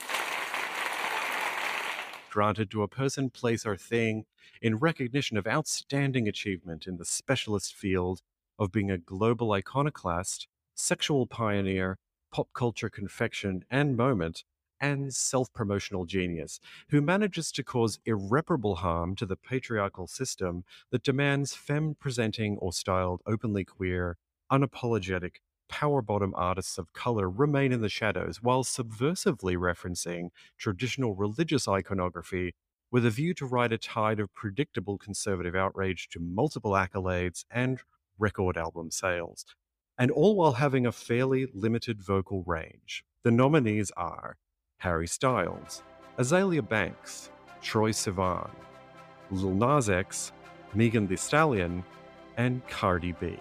granted 2.31 2.71
to 2.71 2.81
a 2.81 2.87
person, 2.87 3.29
place, 3.29 3.67
or 3.67 3.77
thing 3.77 4.25
in 4.61 4.77
recognition 4.77 5.37
of 5.37 5.45
outstanding 5.45 6.27
achievement 6.27 6.87
in 6.87 6.97
the 6.97 7.05
specialist 7.05 7.75
field 7.75 8.21
of 8.61 8.71
being 8.71 8.91
a 8.91 8.97
global 8.97 9.51
iconoclast, 9.53 10.47
sexual 10.75 11.25
pioneer, 11.25 11.97
pop 12.31 12.47
culture 12.53 12.89
confection 12.89 13.65
and 13.71 13.97
moment, 13.97 14.43
and 14.79 15.13
self 15.13 15.51
promotional 15.51 16.05
genius 16.05 16.59
who 16.89 17.01
manages 17.01 17.51
to 17.51 17.63
cause 17.63 17.99
irreparable 18.05 18.75
harm 18.75 19.15
to 19.15 19.25
the 19.25 19.35
patriarchal 19.35 20.07
system 20.07 20.63
that 20.91 21.03
demands 21.03 21.55
femme 21.55 21.95
presenting 21.99 22.57
or 22.57 22.71
styled 22.71 23.21
openly 23.25 23.65
queer, 23.65 24.17
unapologetic, 24.51 25.37
power 25.67 26.01
bottom 26.01 26.33
artists 26.35 26.77
of 26.77 26.93
color 26.93 27.29
remain 27.29 27.71
in 27.71 27.81
the 27.81 27.89
shadows 27.89 28.43
while 28.43 28.63
subversively 28.63 29.55
referencing 29.55 30.29
traditional 30.59 31.15
religious 31.15 31.67
iconography 31.67 32.53
with 32.91 33.05
a 33.05 33.09
view 33.09 33.33
to 33.33 33.45
ride 33.45 33.71
a 33.71 33.77
tide 33.77 34.19
of 34.19 34.33
predictable 34.33 34.97
conservative 34.97 35.55
outrage 35.55 36.09
to 36.09 36.19
multiple 36.19 36.71
accolades 36.71 37.45
and 37.49 37.79
record 38.21 38.55
album 38.55 38.91
sales. 38.91 39.45
And 39.97 40.11
all 40.11 40.35
while 40.35 40.53
having 40.53 40.85
a 40.85 40.91
fairly 40.91 41.47
limited 41.53 42.01
vocal 42.01 42.43
range. 42.45 43.03
The 43.23 43.31
nominees 43.31 43.91
are 43.97 44.37
Harry 44.77 45.07
Styles, 45.07 45.83
Azealia 46.17 46.67
Banks, 46.67 47.29
Troye 47.61 47.93
Sivan, 47.93 48.49
Lil 49.29 49.53
Nas 49.53 49.89
X, 49.89 50.31
Megan 50.73 51.07
Thee 51.07 51.17
Stallion, 51.17 51.83
and 52.37 52.65
Cardi 52.67 53.11
B. 53.13 53.37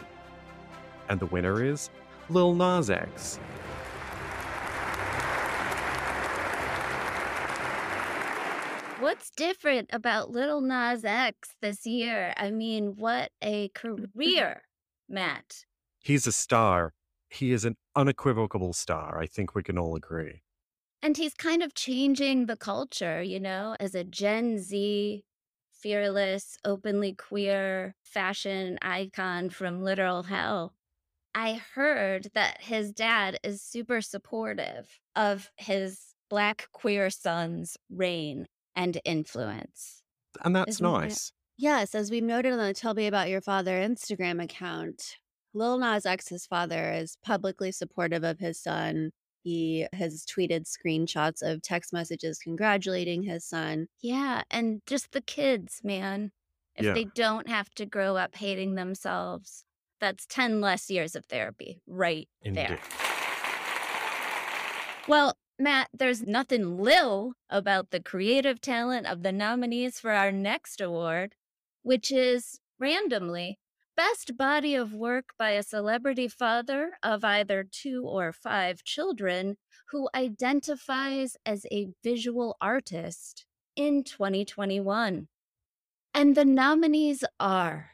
And 1.08 1.20
the 1.20 1.26
winner 1.26 1.64
is 1.64 1.90
Lil 2.28 2.54
Nas 2.54 2.90
X. 2.90 3.38
What's 9.00 9.30
different 9.30 9.88
about 9.94 10.30
Little 10.30 10.60
Nas 10.60 11.06
X 11.06 11.54
this 11.62 11.86
year? 11.86 12.34
I 12.36 12.50
mean, 12.50 12.96
what 12.96 13.30
a 13.40 13.70
mm-hmm. 13.70 14.04
career, 14.14 14.60
Matt. 15.10 15.64
He's 16.00 16.26
a 16.26 16.32
star. 16.32 16.94
He 17.28 17.52
is 17.52 17.64
an 17.64 17.76
unequivocal 17.94 18.72
star. 18.72 19.20
I 19.20 19.26
think 19.26 19.54
we 19.54 19.62
can 19.62 19.78
all 19.78 19.94
agree. 19.96 20.42
And 21.02 21.16
he's 21.16 21.34
kind 21.34 21.62
of 21.62 21.74
changing 21.74 22.46
the 22.46 22.56
culture, 22.56 23.22
you 23.22 23.40
know, 23.40 23.76
as 23.80 23.94
a 23.94 24.04
Gen 24.04 24.58
Z, 24.58 25.24
fearless, 25.72 26.58
openly 26.64 27.14
queer 27.14 27.94
fashion 28.02 28.78
icon 28.82 29.50
from 29.50 29.82
literal 29.82 30.24
hell. 30.24 30.74
I 31.34 31.54
heard 31.54 32.28
that 32.34 32.62
his 32.62 32.92
dad 32.92 33.38
is 33.44 33.62
super 33.62 34.00
supportive 34.00 35.00
of 35.16 35.50
his 35.56 36.14
black 36.28 36.68
queer 36.72 37.10
son's 37.10 37.76
reign 37.90 38.46
and 38.76 39.00
influence. 39.04 40.02
And 40.44 40.54
that's 40.54 40.80
Isn't 40.80 40.82
nice. 40.82 41.32
Yes, 41.62 41.94
as 41.94 42.10
we've 42.10 42.22
noted 42.24 42.52
on 42.54 42.58
the 42.58 42.72
Tell 42.72 42.94
Me 42.94 43.06
About 43.06 43.28
Your 43.28 43.42
Father 43.42 43.72
Instagram 43.72 44.42
account, 44.42 45.18
Lil 45.52 45.76
Nas 45.76 46.06
X's 46.06 46.46
father 46.46 46.90
is 46.90 47.18
publicly 47.22 47.70
supportive 47.70 48.24
of 48.24 48.38
his 48.38 48.58
son. 48.58 49.10
He 49.42 49.86
has 49.92 50.24
tweeted 50.24 50.64
screenshots 50.64 51.42
of 51.42 51.60
text 51.60 51.92
messages 51.92 52.38
congratulating 52.38 53.22
his 53.24 53.44
son. 53.44 53.88
Yeah, 54.00 54.40
and 54.50 54.80
just 54.86 55.12
the 55.12 55.20
kids, 55.20 55.82
man. 55.84 56.32
If 56.76 56.86
Yeah. 56.86 56.94
they 56.94 57.04
don't 57.04 57.46
have 57.50 57.68
to 57.74 57.84
grow 57.84 58.16
up 58.16 58.36
hating 58.36 58.74
themselves, 58.76 59.66
that's 60.00 60.24
10 60.24 60.62
less 60.62 60.88
years 60.88 61.14
of 61.14 61.26
therapy 61.26 61.82
right 61.86 62.26
Indeed. 62.40 62.68
there. 62.68 62.80
Well, 65.06 65.36
Matt, 65.58 65.90
there's 65.92 66.22
nothing 66.22 66.78
lil 66.78 67.34
about 67.50 67.90
the 67.90 68.00
creative 68.00 68.62
talent 68.62 69.06
of 69.06 69.22
the 69.22 69.32
nominees 69.32 70.00
for 70.00 70.12
our 70.12 70.32
next 70.32 70.80
award, 70.80 71.34
which 71.82 72.10
is 72.10 72.60
randomly 72.78 73.58
Best 73.96 74.36
Body 74.36 74.74
of 74.74 74.94
Work 74.94 75.34
by 75.38 75.50
a 75.50 75.62
Celebrity 75.62 76.26
Father 76.26 76.92
of 77.02 77.22
either 77.22 77.66
two 77.70 78.04
or 78.06 78.32
five 78.32 78.82
children 78.82 79.56
who 79.90 80.08
identifies 80.14 81.36
as 81.44 81.66
a 81.70 81.88
visual 82.02 82.56
artist 82.60 83.44
in 83.76 84.02
2021. 84.04 85.28
And 86.14 86.34
the 86.34 86.44
nominees 86.44 87.24
are 87.38 87.90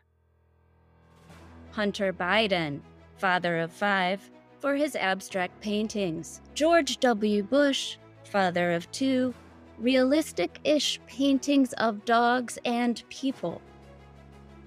Hunter 1.73 2.12
Biden, 2.12 2.81
father 3.16 3.59
of 3.59 3.73
five, 3.73 4.31
for 4.61 4.75
his 4.75 4.97
abstract 4.97 5.61
paintings, 5.61 6.40
George 6.55 6.99
W. 7.00 7.43
Bush, 7.43 7.97
father 8.25 8.73
of 8.73 8.90
two, 8.93 9.35
realistic 9.78 10.59
ish 10.64 11.00
paintings 11.07 11.73
of 11.75 12.05
dogs 12.05 12.59
and 12.64 13.02
people, 13.11 13.61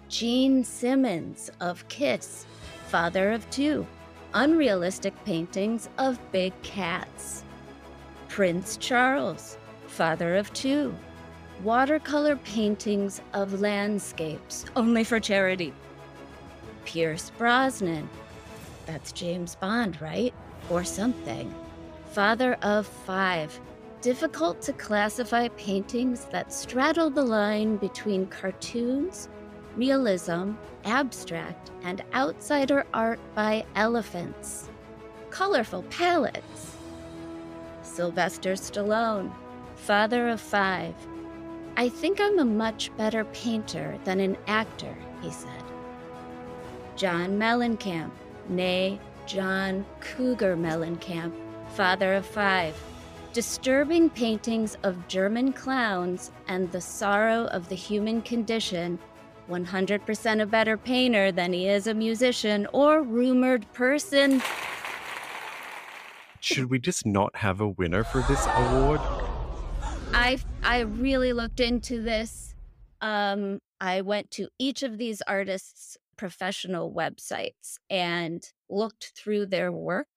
Gene 0.10 0.64
Simmons 0.64 1.52
of 1.60 1.88
Kiss, 1.88 2.48
father 2.88 3.32
of 3.32 3.48
two, 3.52 3.86
unrealistic 4.34 5.14
paintings 5.24 5.88
of 6.00 6.20
big 6.32 6.52
cats, 6.64 7.44
Prince 8.28 8.76
Charles, 8.78 9.60
father 9.86 10.36
of 10.36 10.52
two, 10.54 10.96
watercolor 11.64 12.38
paintings 12.38 13.22
of 13.34 13.62
landscapes, 13.62 14.66
only 14.76 15.04
for 15.04 15.20
charity. 15.20 15.74
Pierce 16.86 17.32
Brosnan, 17.38 18.10
that's 18.88 19.12
James 19.12 19.54
Bond, 19.56 20.02
right? 20.02 20.34
Or 20.72 20.84
something. 20.84 21.54
Father 22.14 22.56
of 22.64 22.88
five, 22.88 23.60
difficult 24.02 24.60
to 24.64 24.74
classify 24.74 25.50
paintings 25.50 26.26
that 26.26 26.52
straddle 26.52 27.12
the 27.12 27.24
line 27.24 27.78
between 27.78 28.26
cartoons, 28.26 29.30
realism, 29.80 30.52
abstract, 30.84 31.72
and 31.84 32.04
outsider 32.14 32.86
art 32.94 33.20
by 33.34 33.66
elephants. 33.76 34.68
Colorful 35.30 35.84
palettes. 35.84 36.76
Sylvester 37.82 38.56
Stallone, 38.56 39.32
father 39.78 40.28
of 40.28 40.42
five. 40.42 40.94
I 41.78 41.88
think 41.88 42.20
I'm 42.20 42.40
a 42.40 42.46
much 42.46 42.92
better 42.98 43.24
painter 43.24 43.98
than 44.04 44.20
an 44.20 44.36
actor, 44.48 44.94
he 45.22 45.32
said. 45.32 45.64
John 46.98 47.40
Mellencamp, 47.40 48.12
nay, 48.50 49.00
John 49.26 49.86
Cougar 50.02 50.58
Mellencamp, 50.58 51.32
father 51.70 52.16
of 52.16 52.26
five. 52.26 52.76
Disturbing 53.32 54.10
paintings 54.10 54.76
of 54.84 55.08
German 55.08 55.54
clowns 55.54 56.32
and 56.50 56.70
the 56.70 56.82
sorrow 56.82 57.46
of 57.46 57.70
the 57.70 57.76
human 57.76 58.22
condition. 58.24 59.00
100% 59.50 60.42
a 60.42 60.46
better 60.46 60.78
painter 60.78 61.32
than 61.32 61.54
he 61.54 61.68
is 61.68 61.88
a 61.88 61.94
musician 61.94 62.68
or 62.72 63.02
rumored 63.02 63.72
person. 63.74 64.42
Should 66.40 66.70
we 66.70 66.80
just 66.80 67.06
not 67.06 67.36
have 67.36 67.60
a 67.60 67.68
winner 67.68 68.04
for 68.04 68.22
this 68.22 68.46
award? 68.56 69.02
I 70.14 70.40
I 70.64 70.80
really 70.80 71.34
looked 71.34 71.60
into 71.60 72.02
this. 72.02 72.56
Um, 73.02 73.60
I 73.82 74.02
went 74.02 74.32
to 74.32 74.50
each 74.58 74.84
of 74.84 74.98
these 74.98 75.22
artists' 75.28 75.98
professional 76.18 76.94
websites 76.94 77.78
and 77.90 78.44
looked 78.70 79.14
through 79.16 79.48
their 79.48 79.72
work. 79.72 80.08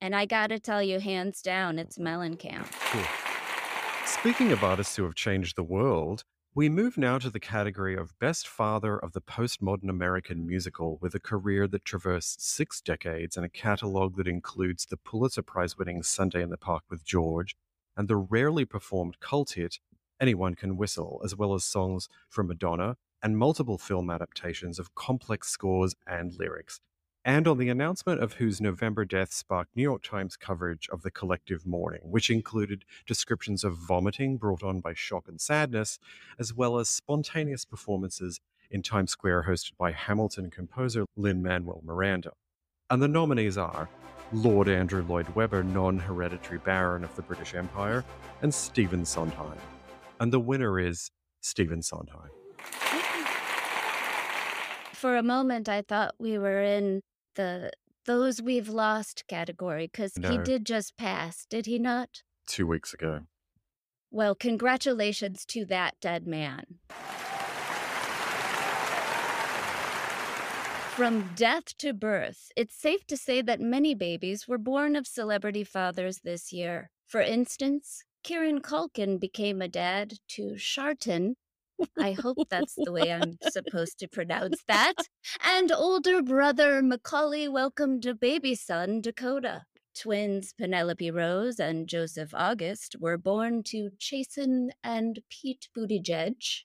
And 0.00 0.14
I 0.14 0.26
gotta 0.26 0.58
tell 0.58 0.82
you, 0.82 1.00
hands 1.00 1.40
down, 1.40 1.78
it's 1.78 1.98
Mellencamp. 1.98 2.70
Cool. 2.90 3.02
Speaking 4.06 4.52
of 4.52 4.62
artists 4.62 4.96
who 4.96 5.04
have 5.04 5.14
changed 5.14 5.56
the 5.56 5.64
world, 5.64 6.24
we 6.56 6.68
move 6.68 6.96
now 6.96 7.18
to 7.18 7.30
the 7.30 7.40
category 7.40 7.96
of 7.96 8.16
Best 8.20 8.46
Father 8.46 8.96
of 8.96 9.12
the 9.12 9.20
Postmodern 9.20 9.90
American 9.90 10.46
Musical 10.46 10.98
with 11.00 11.12
a 11.12 11.18
career 11.18 11.66
that 11.66 11.84
traversed 11.84 12.40
six 12.40 12.80
decades 12.80 13.36
and 13.36 13.44
a 13.44 13.48
catalogue 13.48 14.14
that 14.16 14.28
includes 14.28 14.86
the 14.86 14.96
Pulitzer 14.96 15.42
Prize 15.42 15.76
winning 15.76 16.04
Sunday 16.04 16.42
in 16.42 16.50
the 16.50 16.56
Park 16.56 16.84
with 16.88 17.04
George 17.04 17.56
and 17.96 18.06
the 18.06 18.14
rarely 18.14 18.64
performed 18.64 19.18
cult 19.18 19.54
hit 19.54 19.80
Anyone 20.20 20.54
Can 20.54 20.76
Whistle, 20.76 21.20
as 21.24 21.34
well 21.34 21.54
as 21.54 21.64
songs 21.64 22.08
from 22.28 22.46
Madonna 22.46 22.98
and 23.20 23.36
multiple 23.36 23.76
film 23.76 24.08
adaptations 24.08 24.78
of 24.78 24.94
complex 24.94 25.48
scores 25.48 25.96
and 26.06 26.38
lyrics. 26.38 26.80
And 27.26 27.48
on 27.48 27.56
the 27.56 27.70
announcement 27.70 28.22
of 28.22 28.34
whose 28.34 28.60
November 28.60 29.06
death 29.06 29.32
sparked 29.32 29.74
New 29.74 29.82
York 29.82 30.02
Times 30.02 30.36
coverage 30.36 30.90
of 30.90 31.00
the 31.00 31.10
collective 31.10 31.64
mourning, 31.64 32.02
which 32.02 32.28
included 32.28 32.84
descriptions 33.06 33.64
of 33.64 33.78
vomiting 33.78 34.36
brought 34.36 34.62
on 34.62 34.80
by 34.80 34.92
shock 34.92 35.26
and 35.26 35.40
sadness, 35.40 35.98
as 36.38 36.52
well 36.52 36.78
as 36.78 36.90
spontaneous 36.90 37.64
performances 37.64 38.40
in 38.70 38.82
Times 38.82 39.12
Square 39.12 39.44
hosted 39.48 39.72
by 39.78 39.92
Hamilton 39.92 40.50
composer 40.50 41.06
Lin 41.16 41.42
Manuel 41.42 41.80
Miranda. 41.82 42.32
And 42.90 43.02
the 43.02 43.08
nominees 43.08 43.56
are 43.56 43.88
Lord 44.30 44.68
Andrew 44.68 45.02
Lloyd 45.08 45.28
Webber, 45.34 45.62
non 45.64 45.98
hereditary 45.98 46.58
Baron 46.58 47.04
of 47.04 47.16
the 47.16 47.22
British 47.22 47.54
Empire, 47.54 48.04
and 48.42 48.52
Stephen 48.52 49.06
Sondheim. 49.06 49.58
And 50.20 50.30
the 50.30 50.40
winner 50.40 50.78
is 50.78 51.10
Stephen 51.40 51.80
Sondheim. 51.80 52.28
For 54.92 55.16
a 55.16 55.22
moment, 55.22 55.70
I 55.70 55.80
thought 55.80 56.14
we 56.18 56.38
were 56.38 56.62
in 56.62 57.00
the 57.34 57.70
those 58.06 58.42
we've 58.42 58.68
lost 58.68 59.24
category 59.28 59.86
because 59.86 60.14
he 60.16 60.38
did 60.38 60.66
just 60.66 60.96
pass, 60.96 61.46
did 61.46 61.66
he 61.66 61.78
not? 61.78 62.22
Two 62.46 62.66
weeks 62.66 62.92
ago. 62.92 63.20
Well, 64.10 64.34
congratulations 64.34 65.44
to 65.46 65.64
that 65.66 65.94
dead 66.00 66.26
man. 66.26 66.64
From 70.94 71.30
death 71.34 71.76
to 71.78 71.92
birth, 71.92 72.52
it's 72.54 72.76
safe 72.76 73.04
to 73.08 73.16
say 73.16 73.42
that 73.42 73.60
many 73.60 73.94
babies 73.94 74.46
were 74.46 74.58
born 74.58 74.94
of 74.94 75.08
celebrity 75.08 75.64
fathers 75.64 76.20
this 76.22 76.52
year. 76.52 76.90
For 77.08 77.20
instance, 77.20 78.04
Kieran 78.22 78.60
Culkin 78.60 79.18
became 79.18 79.60
a 79.60 79.66
dad 79.66 80.14
to 80.28 80.56
Sharton. 80.56 81.34
I 81.98 82.12
hope 82.12 82.38
that's 82.50 82.74
the 82.76 82.92
way 82.92 83.12
I'm 83.12 83.38
supposed 83.50 83.98
to 83.98 84.08
pronounce 84.08 84.62
that. 84.68 84.94
And 85.44 85.72
older 85.72 86.22
brother 86.22 86.82
Macaulay 86.82 87.48
welcomed 87.48 88.06
a 88.06 88.14
baby 88.14 88.54
son, 88.54 89.00
Dakota. 89.00 89.62
Twins 89.94 90.52
Penelope 90.52 91.10
Rose 91.10 91.60
and 91.60 91.88
Joseph 91.88 92.34
August 92.34 92.96
were 92.98 93.16
born 93.16 93.62
to 93.64 93.90
Chasten 93.98 94.70
and 94.82 95.20
Pete 95.30 95.68
Buttigieg. 95.76 96.64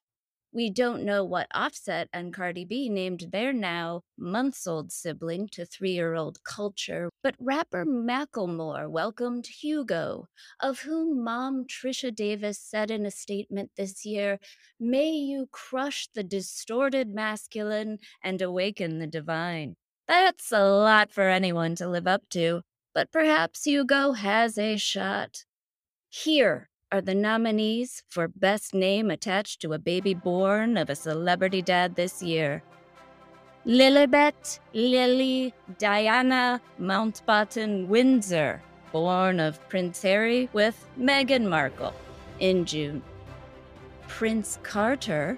We 0.52 0.72
don't 0.72 1.04
know 1.04 1.24
what 1.24 1.48
Offset 1.54 2.10
and 2.12 2.34
Cardi 2.34 2.66
B 2.66 2.90
named 2.90 3.28
their 3.32 3.54
now 3.54 4.02
months 4.18 4.66
old 4.66 4.92
sibling 4.92 5.48
to 5.50 5.64
three 5.64 5.92
year 5.92 6.16
old 6.16 6.40
Kulture, 6.44 7.10
but 7.22 7.36
rapper 7.40 7.86
Macklemore 7.86 8.90
welcomed 8.90 9.46
Hugo, 9.46 10.28
of 10.60 10.80
whom 10.80 11.24
mom 11.24 11.66
Tricia 11.68 12.14
Davis 12.14 12.58
said 12.60 12.90
in 12.90 13.06
a 13.06 13.12
statement 13.12 13.72
this 13.78 14.06
year, 14.08 14.40
May 14.80 15.12
you 15.12 15.48
crush 15.52 16.08
the 16.16 16.24
distorted 16.24 17.14
masculine 17.14 18.00
and 18.24 18.42
awaken 18.42 18.98
the 18.98 19.08
divine. 19.08 19.76
That's 20.08 20.52
a 20.52 20.66
lot 20.66 21.12
for 21.12 21.30
anyone 21.30 21.76
to 21.76 21.88
live 21.88 22.08
up 22.08 22.24
to, 22.32 22.64
but 22.96 23.12
perhaps 23.12 23.66
Hugo 23.66 24.14
has 24.14 24.58
a 24.58 24.78
shot. 24.78 25.46
Here 26.10 26.70
are 26.91 27.02
the 27.02 27.13
nominees 27.13 28.04
for 28.08 28.28
Best 28.28 28.73
Name 28.73 29.12
attached 29.12 29.62
to 29.62 29.73
a 29.73 29.80
baby 29.80 30.13
born 30.13 30.78
of 30.78 30.89
a 30.89 30.95
celebrity 30.95 31.62
dad 31.62 31.95
this 31.95 32.23
year 32.23 32.63
Lilibet 33.65 34.60
Lily 34.73 35.54
Diana 35.78 36.62
Mountbatten 36.80 37.88
Windsor, 37.88 38.62
born 38.91 39.39
of 39.39 39.60
Prince 39.67 40.02
Harry 40.02 40.49
with 40.54 40.88
Meghan 40.97 41.47
Markle 41.47 41.93
in 42.39 42.65
June. 42.65 43.04
Prince 44.08 44.58
Carter, 44.63 45.38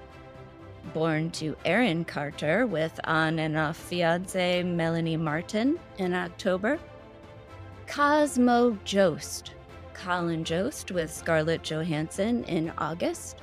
born 0.93 1.31
to 1.31 1.57
Aaron 1.65 2.05
Carter 2.05 2.67
with 2.67 2.97
on 3.05 3.39
and 3.39 3.57
off 3.57 3.75
fiance 3.75 4.63
Melanie 4.63 5.17
Martin 5.17 5.79
in 5.97 6.13
October. 6.13 6.79
Cosmo 7.87 8.77
Jost, 8.85 9.55
Colin 10.03 10.43
Jost 10.43 10.89
with 10.89 11.13
Scarlett 11.13 11.61
Johansson 11.61 12.43
in 12.45 12.73
August. 12.79 13.37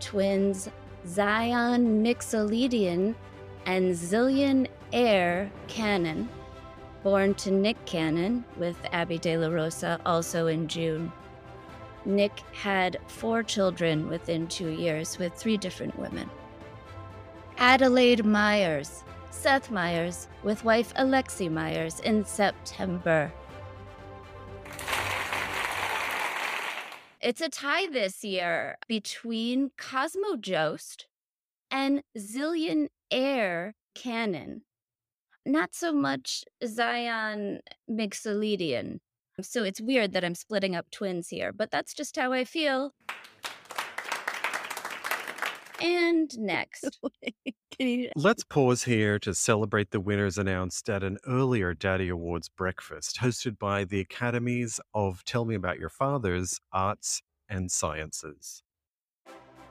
Twins 0.00 0.68
Zion 1.06 2.02
Mixolydian 2.02 3.14
and 3.64 3.94
Zillion 3.94 4.66
Heir 4.92 5.50
Cannon, 5.68 6.28
born 7.04 7.34
to 7.34 7.52
Nick 7.52 7.82
Cannon 7.84 8.44
with 8.56 8.76
Abby 8.92 9.18
De 9.18 9.36
La 9.38 9.48
Rosa 9.48 10.00
also 10.04 10.48
in 10.48 10.66
June. 10.66 11.12
Nick 12.04 12.40
had 12.52 12.98
four 13.06 13.44
children 13.44 14.08
within 14.08 14.48
two 14.48 14.70
years 14.70 15.16
with 15.16 15.32
three 15.34 15.56
different 15.56 15.96
women. 15.96 16.28
Adelaide 17.58 18.24
Meyers, 18.24 19.04
Seth 19.30 19.70
Meyers, 19.70 20.26
with 20.42 20.64
wife 20.64 20.92
Alexi 20.94 21.48
Meyers 21.48 22.00
in 22.00 22.24
September. 22.24 23.32
It's 27.20 27.40
a 27.40 27.48
tie 27.48 27.88
this 27.88 28.22
year 28.22 28.76
between 28.86 29.72
Cosmo 29.76 30.36
Jost 30.36 31.08
and 31.68 32.04
Zillion 32.16 32.88
Heir 33.10 33.74
Cannon. 33.96 34.62
Not 35.44 35.74
so 35.74 35.92
much 35.92 36.44
Zion 36.64 37.60
Mixolydian. 37.90 39.00
So 39.40 39.64
it's 39.64 39.80
weird 39.80 40.12
that 40.12 40.24
I'm 40.24 40.36
splitting 40.36 40.76
up 40.76 40.92
twins 40.92 41.28
here, 41.30 41.52
but 41.52 41.72
that's 41.72 41.92
just 41.92 42.14
how 42.14 42.32
I 42.32 42.44
feel. 42.44 42.94
And 45.80 46.36
next. 46.38 46.98
you... 47.78 48.10
Let's 48.16 48.44
pause 48.44 48.84
here 48.84 49.18
to 49.20 49.34
celebrate 49.34 49.90
the 49.90 50.00
winners 50.00 50.38
announced 50.38 50.88
at 50.88 51.02
an 51.02 51.18
earlier 51.26 51.74
Daddy 51.74 52.08
Awards 52.08 52.48
breakfast 52.48 53.18
hosted 53.20 53.58
by 53.58 53.84
the 53.84 54.00
Academies 54.00 54.80
of 54.94 55.24
Tell 55.24 55.44
Me 55.44 55.54
About 55.54 55.78
Your 55.78 55.90
Fathers, 55.90 56.60
Arts 56.72 57.22
and 57.48 57.70
Sciences. 57.70 58.62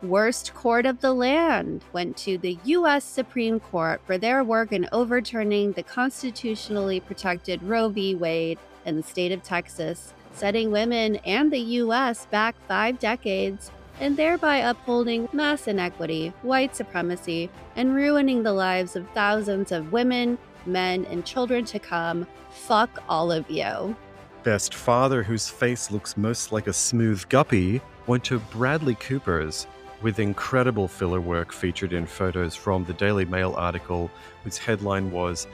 Worst 0.03 0.53
court 0.53 0.85
of 0.85 1.01
the 1.01 1.11
land 1.11 1.83
went 1.91 2.15
to 2.17 2.37
the 2.37 2.59
U.S. 2.65 3.03
Supreme 3.03 3.59
Court 3.59 3.99
for 4.05 4.19
their 4.19 4.43
work 4.43 4.71
in 4.71 4.87
overturning 4.91 5.71
the 5.71 5.81
constitutionally 5.81 6.99
protected 6.99 7.63
Roe 7.63 7.89
v. 7.89 8.13
Wade 8.13 8.59
in 8.85 8.95
the 8.95 9.01
state 9.01 9.31
of 9.31 9.41
Texas, 9.41 10.13
setting 10.33 10.69
women 10.69 11.15
and 11.25 11.51
the 11.51 11.57
U.S. 11.57 12.27
back 12.27 12.55
five 12.67 12.99
decades 12.99 13.71
and 13.99 14.15
thereby 14.15 14.57
upholding 14.57 15.27
mass 15.33 15.67
inequity, 15.67 16.33
white 16.41 16.75
supremacy, 16.75 17.49
and 17.75 17.95
ruining 17.95 18.43
the 18.43 18.53
lives 18.53 18.95
of 18.95 19.09
thousands 19.11 19.71
of 19.71 19.91
women, 19.91 20.37
men, 20.65 21.05
and 21.05 21.25
children 21.25 21.65
to 21.65 21.79
come. 21.79 22.27
Fuck 22.51 23.03
all 23.09 23.31
of 23.31 23.49
you. 23.49 23.95
Best 24.43 24.73
father, 24.73 25.23
whose 25.23 25.49
face 25.49 25.91
looks 25.91 26.15
most 26.15 26.51
like 26.51 26.67
a 26.67 26.73
smooth 26.73 27.27
guppy, 27.29 27.81
went 28.05 28.23
to 28.25 28.39
Bradley 28.39 28.95
Cooper's 28.95 29.67
with 30.01 30.19
incredible 30.19 30.87
filler 30.87 31.19
work 31.19 31.51
featured 31.51 31.91
in 31.91 32.05
photos 32.05 32.55
from 32.55 32.83
the 32.85 32.93
Daily 32.93 33.25
Mail 33.25 33.53
article, 33.57 34.11
whose 34.43 34.57
headline 34.57 35.11
was 35.11 35.47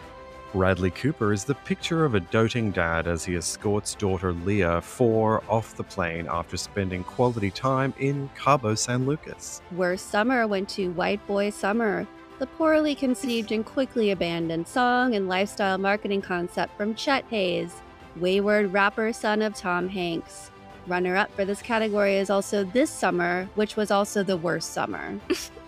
Bradley 0.54 0.92
Cooper 0.92 1.34
is 1.34 1.46
the 1.46 1.56
picture 1.56 2.06
of 2.06 2.14
a 2.14 2.20
doting 2.20 2.70
dad 2.70 3.08
as 3.08 3.26
he 3.26 3.36
escorts 3.36 3.96
daughter 3.96 4.32
Leah 4.32 4.82
four 4.82 5.44
off 5.50 5.76
the 5.76 5.84
plane 5.84 6.28
after 6.30 6.58
spending 6.58 7.04
quality 7.04 7.50
time 7.50 7.92
in 7.98 8.30
Cabo 8.36 8.76
San 8.76 9.08
Lucas. 9.08 9.64
Worst 9.72 10.12
summer 10.12 10.46
went 10.46 10.70
to 10.70 10.92
White 10.92 11.26
Boy 11.26 11.50
Summer, 11.50 12.06
the 12.38 12.46
poorly 12.46 12.94
conceived 12.94 13.52
and 13.52 13.66
quickly 13.66 14.12
abandoned 14.12 14.68
song 14.68 15.16
and 15.16 15.28
lifestyle 15.28 15.80
marketing 15.80 16.22
concept 16.22 16.78
from 16.78 16.94
Chet 16.94 17.26
Hanks, 17.32 17.82
wayward 18.18 18.72
rapper 18.72 19.12
son 19.12 19.42
of 19.42 19.56
Tom 19.56 19.90
Hanks. 19.90 20.52
Runner 20.86 21.16
up 21.16 21.34
for 21.34 21.46
this 21.46 21.64
category 21.64 22.18
is 22.18 22.30
also 22.30 22.64
This 22.64 22.92
Summer, 22.92 23.50
which 23.56 23.76
was 23.76 23.90
also 23.90 24.22
the 24.22 24.38
worst 24.38 24.72
summer. 24.72 25.20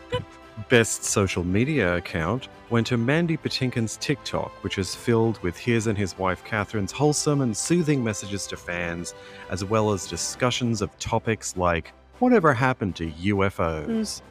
Best 0.69 1.03
social 1.03 1.43
media 1.43 1.97
account 1.97 2.47
went 2.69 2.87
to 2.87 2.97
Mandy 2.97 3.37
Patinkin's 3.37 3.97
TikTok, 3.97 4.51
which 4.63 4.77
is 4.77 4.95
filled 4.95 5.41
with 5.43 5.57
his 5.57 5.87
and 5.87 5.97
his 5.97 6.17
wife 6.17 6.43
Catherine's 6.43 6.91
wholesome 6.91 7.41
and 7.41 7.55
soothing 7.55 8.03
messages 8.03 8.47
to 8.47 8.57
fans, 8.57 9.13
as 9.49 9.65
well 9.65 9.91
as 9.91 10.07
discussions 10.07 10.81
of 10.81 10.97
topics 10.97 11.57
like 11.57 11.91
whatever 12.19 12.53
happened 12.53 12.95
to 12.95 13.11
UFOs. 13.11 13.87
Mm. 13.87 14.21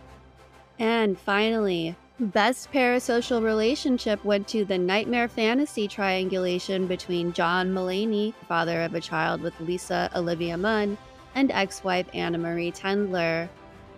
And 0.78 1.18
finally, 1.18 1.94
Best 2.20 2.70
parasocial 2.70 3.42
relationship 3.42 4.24
went 4.24 4.46
to 4.46 4.64
the 4.64 4.78
nightmare 4.78 5.26
fantasy 5.26 5.88
triangulation 5.88 6.86
between 6.86 7.32
John 7.32 7.74
Mulaney, 7.74 8.34
father 8.46 8.82
of 8.82 8.94
a 8.94 9.00
child 9.00 9.40
with 9.40 9.58
Lisa 9.58 10.08
Olivia 10.14 10.56
Munn, 10.56 10.96
and 11.34 11.50
ex 11.50 11.82
wife 11.82 12.06
Anna 12.14 12.38
Marie 12.38 12.70
Tendler. 12.70 13.48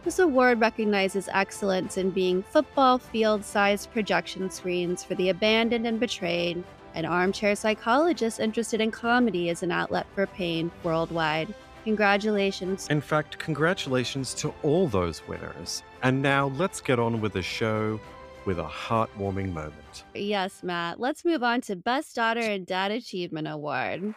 This 0.06 0.20
award 0.20 0.60
recognizes 0.60 1.28
excellence 1.32 1.96
in 1.96 2.10
being 2.10 2.44
football 2.44 2.96
field 2.96 3.44
sized 3.44 3.90
projection 3.90 4.48
screens 4.52 5.02
for 5.02 5.16
the 5.16 5.30
abandoned 5.30 5.84
and 5.84 5.98
betrayed, 5.98 6.62
an 6.94 7.04
armchair 7.04 7.56
psychologist 7.56 8.38
interested 8.38 8.80
in 8.80 8.92
comedy 8.92 9.50
as 9.50 9.64
an 9.64 9.72
outlet 9.72 10.06
for 10.14 10.28
pain 10.28 10.70
worldwide. 10.84 11.52
Congratulations. 11.82 12.86
In 12.86 13.00
fact, 13.00 13.40
congratulations 13.40 14.32
to 14.34 14.54
all 14.62 14.86
those 14.86 15.26
winners. 15.26 15.82
And 16.04 16.22
now 16.22 16.50
let's 16.50 16.80
get 16.80 17.00
on 17.00 17.20
with 17.20 17.32
the 17.32 17.42
show 17.42 17.98
with 18.44 18.60
a 18.60 18.64
heartwarming 18.64 19.52
moment. 19.52 20.04
Yes, 20.14 20.62
Matt. 20.62 21.00
Let's 21.00 21.24
move 21.24 21.42
on 21.42 21.62
to 21.62 21.74
Best 21.74 22.14
Daughter 22.14 22.38
and 22.38 22.64
Dad 22.64 22.92
Achievement 22.92 23.48
Award. 23.48 24.14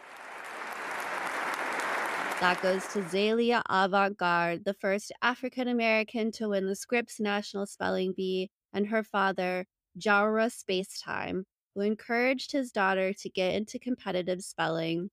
That 2.40 2.62
goes 2.62 2.86
to 2.94 3.02
Zaila 3.02 3.60
Avant 3.68 4.16
Garde, 4.16 4.64
the 4.64 4.72
first 4.72 5.12
African 5.20 5.68
American 5.68 6.32
to 6.32 6.48
win 6.48 6.66
the 6.66 6.74
Scripps 6.74 7.20
National 7.20 7.66
Spelling 7.66 8.14
Bee, 8.16 8.50
and 8.72 8.86
her 8.86 9.04
father, 9.04 9.66
Jawara 9.98 10.50
Spacetime, 10.50 11.44
who 11.74 11.82
encouraged 11.82 12.52
his 12.52 12.72
daughter 12.72 13.12
to 13.12 13.28
get 13.28 13.54
into 13.54 13.78
competitive 13.78 14.40
spelling. 14.40 15.10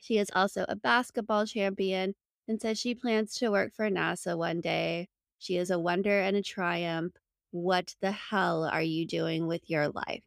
She 0.00 0.18
is 0.18 0.30
also 0.36 0.64
a 0.68 0.76
basketball 0.76 1.46
champion 1.46 2.14
and 2.46 2.60
says 2.60 2.78
she 2.78 2.94
plans 2.94 3.34
to 3.38 3.50
work 3.50 3.74
for 3.74 3.90
NASA 3.90 4.38
one 4.38 4.60
day. 4.60 5.08
She 5.40 5.56
is 5.56 5.72
a 5.72 5.80
wonder 5.80 6.20
and 6.20 6.36
a 6.36 6.42
triumph. 6.42 7.14
What 7.50 7.96
the 8.00 8.12
hell 8.12 8.64
are 8.64 8.82
you 8.82 9.04
doing 9.04 9.48
with 9.48 9.68
your 9.68 9.88
life? 9.88 10.22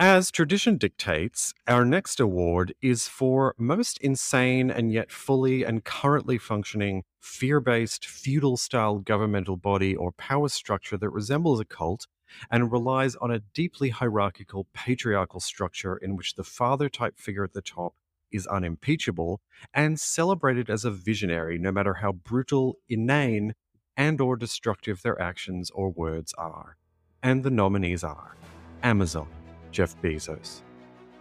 As 0.00 0.30
tradition 0.30 0.76
dictates, 0.76 1.52
our 1.66 1.84
next 1.84 2.20
award 2.20 2.72
is 2.80 3.08
for 3.08 3.56
most 3.58 3.98
insane 3.98 4.70
and 4.70 4.92
yet 4.92 5.10
fully 5.10 5.64
and 5.64 5.82
currently 5.82 6.38
functioning 6.38 7.02
fear 7.18 7.58
based 7.58 8.06
feudal 8.06 8.56
style 8.56 9.00
governmental 9.00 9.56
body 9.56 9.96
or 9.96 10.12
power 10.12 10.48
structure 10.50 10.96
that 10.96 11.10
resembles 11.10 11.58
a 11.58 11.64
cult 11.64 12.06
and 12.48 12.70
relies 12.70 13.16
on 13.16 13.32
a 13.32 13.40
deeply 13.40 13.88
hierarchical 13.88 14.68
patriarchal 14.72 15.40
structure 15.40 15.96
in 15.96 16.14
which 16.14 16.36
the 16.36 16.44
father 16.44 16.88
type 16.88 17.18
figure 17.18 17.42
at 17.42 17.52
the 17.52 17.60
top 17.60 17.96
is 18.30 18.46
unimpeachable 18.46 19.40
and 19.74 19.98
celebrated 19.98 20.70
as 20.70 20.84
a 20.84 20.92
visionary 20.92 21.58
no 21.58 21.72
matter 21.72 21.94
how 21.94 22.12
brutal, 22.12 22.76
inane, 22.88 23.52
and 23.96 24.20
or 24.20 24.36
destructive 24.36 25.02
their 25.02 25.20
actions 25.20 25.72
or 25.72 25.90
words 25.90 26.32
are. 26.38 26.76
And 27.20 27.42
the 27.42 27.50
nominees 27.50 28.04
are 28.04 28.36
Amazon, 28.84 29.26
Jeff 29.70 30.00
Bezos, 30.02 30.62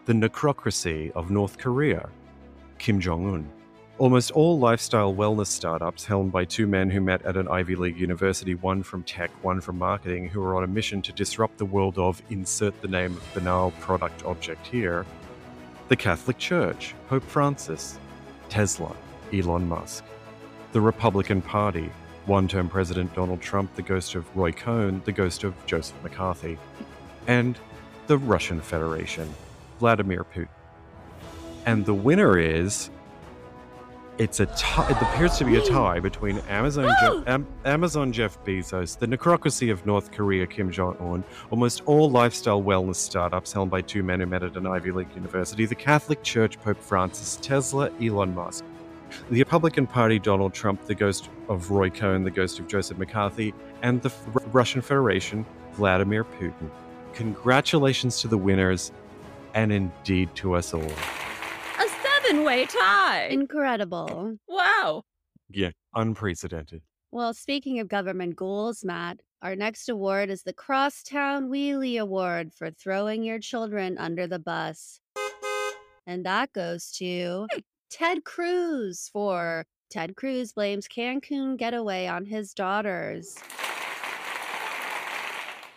the 0.05 0.13
necrocracy 0.13 1.11
of 1.11 1.31
North 1.31 1.57
Korea, 1.57 2.09
Kim 2.77 2.99
Jong 2.99 3.33
Un, 3.33 3.51
Almost 3.99 4.29
all 4.29 4.59
lifestyle 4.59 5.11
wellness 5.11 5.47
startups, 5.47 6.05
helmed 6.05 6.31
by 6.31 6.45
two 6.45 6.67
men 6.67 6.91
who 6.91 7.01
met 7.01 7.23
at 7.23 7.35
an 7.35 7.47
Ivy 7.47 7.75
League 7.75 7.99
university, 7.99 8.53
one 8.53 8.83
from 8.83 9.01
tech, 9.01 9.31
one 9.43 9.59
from 9.59 9.79
marketing, 9.79 10.29
who 10.29 10.43
are 10.43 10.55
on 10.55 10.63
a 10.63 10.67
mission 10.67 11.01
to 11.01 11.11
disrupt 11.11 11.57
the 11.57 11.65
world 11.65 11.97
of 11.97 12.21
insert 12.29 12.79
the 12.83 12.87
name 12.87 13.17
of 13.17 13.33
banal 13.33 13.71
product 13.79 14.23
object 14.23 14.67
here, 14.67 15.03
the 15.87 15.95
Catholic 15.95 16.37
Church, 16.37 16.93
Pope 17.07 17.23
Francis, 17.23 17.97
Tesla, 18.49 18.95
Elon 19.33 19.67
Musk, 19.67 20.03
the 20.73 20.81
Republican 20.81 21.41
Party, 21.41 21.89
one 22.27 22.47
term 22.47 22.69
President 22.69 23.11
Donald 23.15 23.41
Trump, 23.41 23.73
the 23.75 23.81
ghost 23.81 24.13
of 24.13 24.37
Roy 24.37 24.51
Cohn, 24.51 25.01
the 25.05 25.11
ghost 25.11 25.43
of 25.43 25.55
Joseph 25.65 25.97
McCarthy, 26.03 26.59
and 27.25 27.57
the 28.07 28.17
Russian 28.17 28.61
Federation, 28.61 29.33
Vladimir 29.79 30.25
Putin. 30.33 30.47
And 31.65 31.85
the 31.85 31.93
winner 31.93 32.37
is 32.39 32.89
it's 34.17 34.39
a 34.39 34.47
tie. 34.47 34.89
It 34.89 34.97
appears 34.99 35.37
to 35.37 35.45
be 35.45 35.57
a 35.57 35.61
tie 35.61 35.99
between 35.99 36.39
Amazon, 36.49 36.89
Je- 37.01 37.23
Am- 37.27 37.45
Amazon 37.65 38.11
Jeff 38.11 38.43
Bezos, 38.43 38.97
the 38.97 39.05
necrocracy 39.05 39.71
of 39.71 39.85
North 39.85 40.11
Korea 40.11 40.47
Kim 40.47 40.71
Jong 40.71 40.97
Un, 40.99 41.23
almost 41.51 41.83
all 41.85 42.09
lifestyle 42.09 42.63
wellness 42.63 42.95
startups 42.95 43.53
held 43.53 43.69
by 43.69 43.81
two 43.81 44.01
men 44.01 44.19
who 44.19 44.25
met 44.25 44.41
at 44.41 44.55
an 44.57 44.65
Ivy 44.65 44.89
League 44.91 45.13
university, 45.13 45.65
the 45.67 45.75
Catholic 45.75 46.23
Church 46.23 46.59
Pope 46.59 46.81
Francis, 46.81 47.37
Tesla, 47.43 47.91
Elon 48.01 48.33
Musk, 48.33 48.65
the 49.29 49.37
Republican 49.37 49.85
Party 49.85 50.17
Donald 50.17 50.51
Trump, 50.53 50.83
the 50.85 50.95
ghost 50.95 51.29
of 51.47 51.69
Roy 51.69 51.91
Cohn, 51.91 52.23
the 52.23 52.31
ghost 52.31 52.57
of 52.57 52.67
Joseph 52.67 52.97
McCarthy, 52.97 53.53
and 53.83 54.01
the 54.01 54.09
F- 54.09 54.27
Russian 54.51 54.81
Federation 54.81 55.45
Vladimir 55.73 56.23
Putin. 56.23 56.71
Congratulations 57.17 58.21
to 58.21 58.27
the 58.27 58.37
winners, 58.37 58.91
and 59.55 59.71
indeed 59.71 60.29
to 60.35 60.53
us 60.53 60.71
all 60.71 60.83
A 60.83 61.89
seven 62.03 62.43
way 62.43 62.67
tie. 62.67 63.25
Incredible. 63.31 64.37
Wow. 64.47 65.01
Yeah, 65.49 65.71
unprecedented. 65.95 66.83
Well, 67.11 67.33
speaking 67.33 67.79
of 67.79 67.87
government 67.87 68.35
goals, 68.35 68.85
Matt, 68.85 69.19
Our 69.41 69.55
next 69.55 69.89
award 69.89 70.29
is 70.29 70.43
the 70.43 70.53
Crosstown 70.53 71.49
Wheelie 71.49 71.99
Award 71.99 72.53
for 72.53 72.69
throwing 72.69 73.23
your 73.23 73.39
children 73.39 73.97
under 73.97 74.27
the 74.27 74.37
bus. 74.37 74.99
And 76.05 76.23
that 76.23 76.53
goes 76.53 76.91
to 76.99 77.47
hmm. 77.51 77.59
Ted 77.89 78.25
Cruz 78.25 79.09
for 79.11 79.65
Ted 79.89 80.15
Cruz 80.15 80.53
blames 80.53 80.87
Cancun 80.87 81.57
getaway 81.57 82.05
on 82.05 82.25
his 82.27 82.53
daughters. 82.53 83.37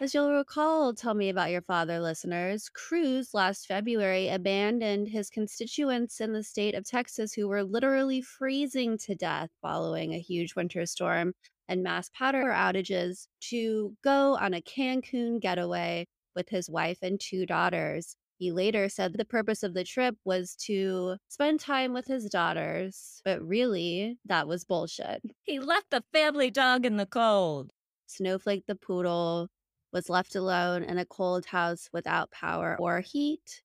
As 0.02 0.14
you'll 0.14 0.32
recall, 0.32 0.94
tell 0.94 1.12
me 1.12 1.28
about 1.28 1.50
your 1.50 1.60
father, 1.60 2.00
listeners. 2.00 2.70
Cruz 2.70 3.34
last 3.34 3.66
February 3.66 4.28
abandoned 4.28 5.08
his 5.08 5.28
constituents 5.28 6.22
in 6.22 6.32
the 6.32 6.42
state 6.42 6.74
of 6.74 6.86
Texas 6.86 7.34
who 7.34 7.46
were 7.46 7.62
literally 7.62 8.22
freezing 8.22 8.96
to 8.96 9.14
death 9.14 9.50
following 9.60 10.14
a 10.14 10.18
huge 10.18 10.54
winter 10.54 10.86
storm 10.86 11.34
and 11.68 11.82
mass 11.82 12.08
power 12.14 12.50
outages 12.50 13.26
to 13.50 13.94
go 14.02 14.38
on 14.38 14.54
a 14.54 14.62
Cancun 14.62 15.38
getaway 15.38 16.06
with 16.34 16.48
his 16.48 16.70
wife 16.70 17.00
and 17.02 17.20
two 17.20 17.44
daughters. 17.44 18.16
He 18.38 18.52
later 18.52 18.88
said 18.88 19.12
the 19.12 19.26
purpose 19.26 19.62
of 19.62 19.74
the 19.74 19.84
trip 19.84 20.16
was 20.24 20.56
to 20.64 21.18
spend 21.28 21.60
time 21.60 21.92
with 21.92 22.06
his 22.06 22.24
daughters, 22.30 23.20
but 23.22 23.46
really, 23.46 24.16
that 24.24 24.48
was 24.48 24.64
bullshit. 24.64 25.20
He 25.42 25.60
left 25.60 25.90
the 25.90 26.02
family 26.10 26.50
dog 26.50 26.86
in 26.86 26.96
the 26.96 27.04
cold. 27.04 27.70
Snowflake 28.06 28.64
the 28.66 28.76
poodle 28.76 29.50
was 29.92 30.08
left 30.08 30.34
alone 30.36 30.82
in 30.82 30.98
a 30.98 31.04
cold 31.04 31.46
house 31.46 31.88
without 31.92 32.30
power 32.30 32.76
or 32.78 33.00
heat. 33.00 33.62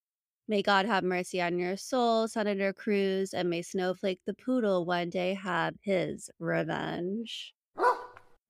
May 0.48 0.62
God 0.62 0.86
have 0.86 1.04
mercy 1.04 1.42
on 1.42 1.58
your 1.58 1.76
soul, 1.76 2.28
Senator 2.28 2.72
Cruz, 2.72 3.34
and 3.34 3.50
may 3.50 3.62
Snowflake 3.62 4.20
the 4.26 4.34
poodle 4.36 4.86
one 4.86 5.10
day 5.10 5.34
have 5.34 5.74
his 5.82 6.30
revenge. 6.40 7.56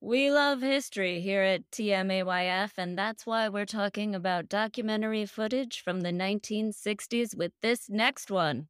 We 0.01 0.29
love 0.29 0.61
history 0.61 1.21
here 1.21 1.41
at 1.41 1.71
TMAYF, 1.71 2.73
and 2.77 2.97
that's 2.97 3.25
why 3.25 3.49
we're 3.49 3.65
talking 3.65 4.13
about 4.13 4.49
documentary 4.49 5.25
footage 5.25 5.81
from 5.81 6.01
the 6.01 6.11
1960s 6.11 7.35
with 7.35 7.53
this 7.61 7.89
next 7.89 8.29
one. 8.29 8.67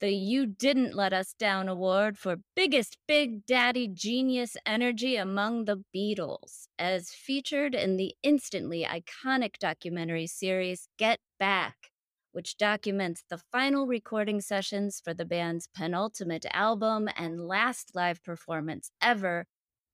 The 0.00 0.14
You 0.14 0.46
Didn't 0.46 0.94
Let 0.94 1.12
Us 1.12 1.34
Down 1.36 1.68
Award 1.68 2.18
for 2.18 2.36
Biggest 2.54 2.98
Big 3.08 3.44
Daddy 3.46 3.88
Genius 3.88 4.56
Energy 4.64 5.16
Among 5.16 5.64
the 5.64 5.82
Beatles, 5.92 6.68
as 6.78 7.10
featured 7.10 7.74
in 7.74 7.96
the 7.96 8.14
instantly 8.22 8.86
iconic 8.88 9.58
documentary 9.58 10.28
series 10.28 10.88
Get 11.00 11.18
Back, 11.40 11.90
which 12.30 12.56
documents 12.56 13.24
the 13.28 13.40
final 13.50 13.88
recording 13.88 14.40
sessions 14.40 15.00
for 15.04 15.14
the 15.14 15.24
band's 15.24 15.68
penultimate 15.76 16.46
album 16.52 17.08
and 17.16 17.48
last 17.48 17.90
live 17.96 18.22
performance 18.22 18.92
ever 19.02 19.46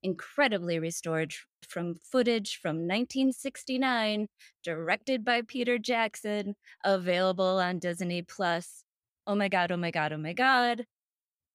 incredibly 0.02 0.78
restored 0.78 1.32
from 1.66 1.94
footage 1.94 2.58
from 2.60 2.76
1969, 2.76 4.28
directed 4.62 5.24
by 5.24 5.40
Peter 5.40 5.78
Jackson, 5.78 6.56
available 6.84 7.58
on 7.58 7.78
Disney 7.78 8.20
Plus. 8.20 8.83
Oh 9.26 9.34
my 9.34 9.48
god, 9.48 9.72
oh 9.72 9.76
my 9.78 9.90
god, 9.90 10.12
oh 10.12 10.18
my 10.18 10.34
god. 10.34 10.86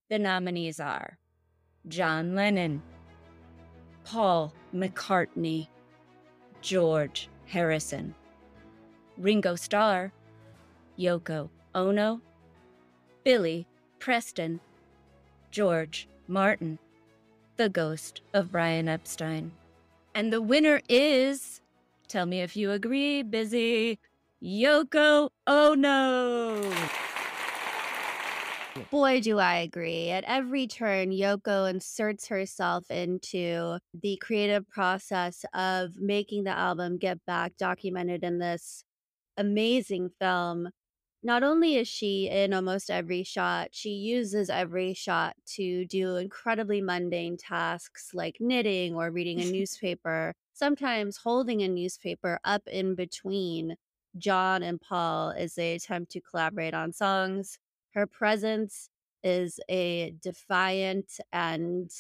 The 0.10 0.18
nominees 0.18 0.80
are 0.80 1.20
John 1.88 2.34
Lennon, 2.34 2.82
Paul 4.04 4.52
McCartney, 4.74 5.68
George 6.62 7.30
Harrison, 7.46 8.16
Ringo 9.18 9.56
Starr, 9.56 10.12
Yoko 10.98 11.50
Ono, 11.76 12.22
Billy 13.24 13.68
Preston, 14.00 14.60
George 15.52 16.08
Martin, 16.28 16.80
the 17.58 17.70
Ghost 17.70 18.22
of 18.34 18.52
Brian 18.52 18.88
Epstein. 18.88 19.52
And 20.16 20.34
the 20.34 20.42
winner 20.42 20.82
is, 20.90 21.62
tell 22.08 22.26
me 22.26 22.42
if 22.42 22.58
you 22.58 22.72
agree, 22.72 23.22
busy, 23.22 24.00
Yoko 24.42 25.30
Ono. 25.46 27.09
Boy, 28.92 29.22
do 29.22 29.38
I 29.40 29.58
agree. 29.58 30.10
At 30.10 30.24
every 30.26 30.68
turn, 30.68 31.12
Yoko 31.12 31.70
inserts 31.70 32.28
herself 32.28 32.90
into 32.90 33.80
the 33.94 34.18
creative 34.18 34.68
process 34.68 35.46
of 35.54 35.98
making 35.98 36.44
the 36.46 36.52
album 36.52 36.98
Get 36.98 37.24
Back 37.26 37.56
documented 37.58 38.24
in 38.24 38.40
this 38.40 38.84
amazing 39.38 40.10
film 40.20 40.70
not 41.22 41.44
only 41.44 41.76
is 41.76 41.88
she 41.88 42.30
in 42.30 42.54
almost 42.54 42.90
every 42.90 43.24
shot, 43.24 43.70
she 43.74 43.90
uses 43.90 44.50
every 44.50 44.94
shot 44.94 45.36
to 45.56 45.86
do 45.86 46.16
incredibly 46.16 46.82
mundane 46.82 47.36
tasks 47.38 48.12
like 48.14 48.38
knitting 48.40 48.96
or 48.96 49.12
reading 49.12 49.42
a 49.42 49.46
newspaper, 49.52 50.34
sometimes 50.54 51.18
holding 51.18 51.62
a 51.62 51.68
newspaper 51.68 52.40
up 52.46 52.62
in 52.68 52.96
between 52.96 53.76
John 54.18 54.64
and 54.64 54.80
Paul 54.80 55.32
as 55.32 55.56
they 55.56 55.76
attempt 55.76 56.12
to 56.14 56.22
collaborate 56.22 56.74
on 56.74 56.94
songs. 56.94 57.60
Her 57.94 58.08
presence 58.08 58.90
is 59.24 59.60
a 59.70 60.14
defiant 60.22 61.20
and 61.34 61.92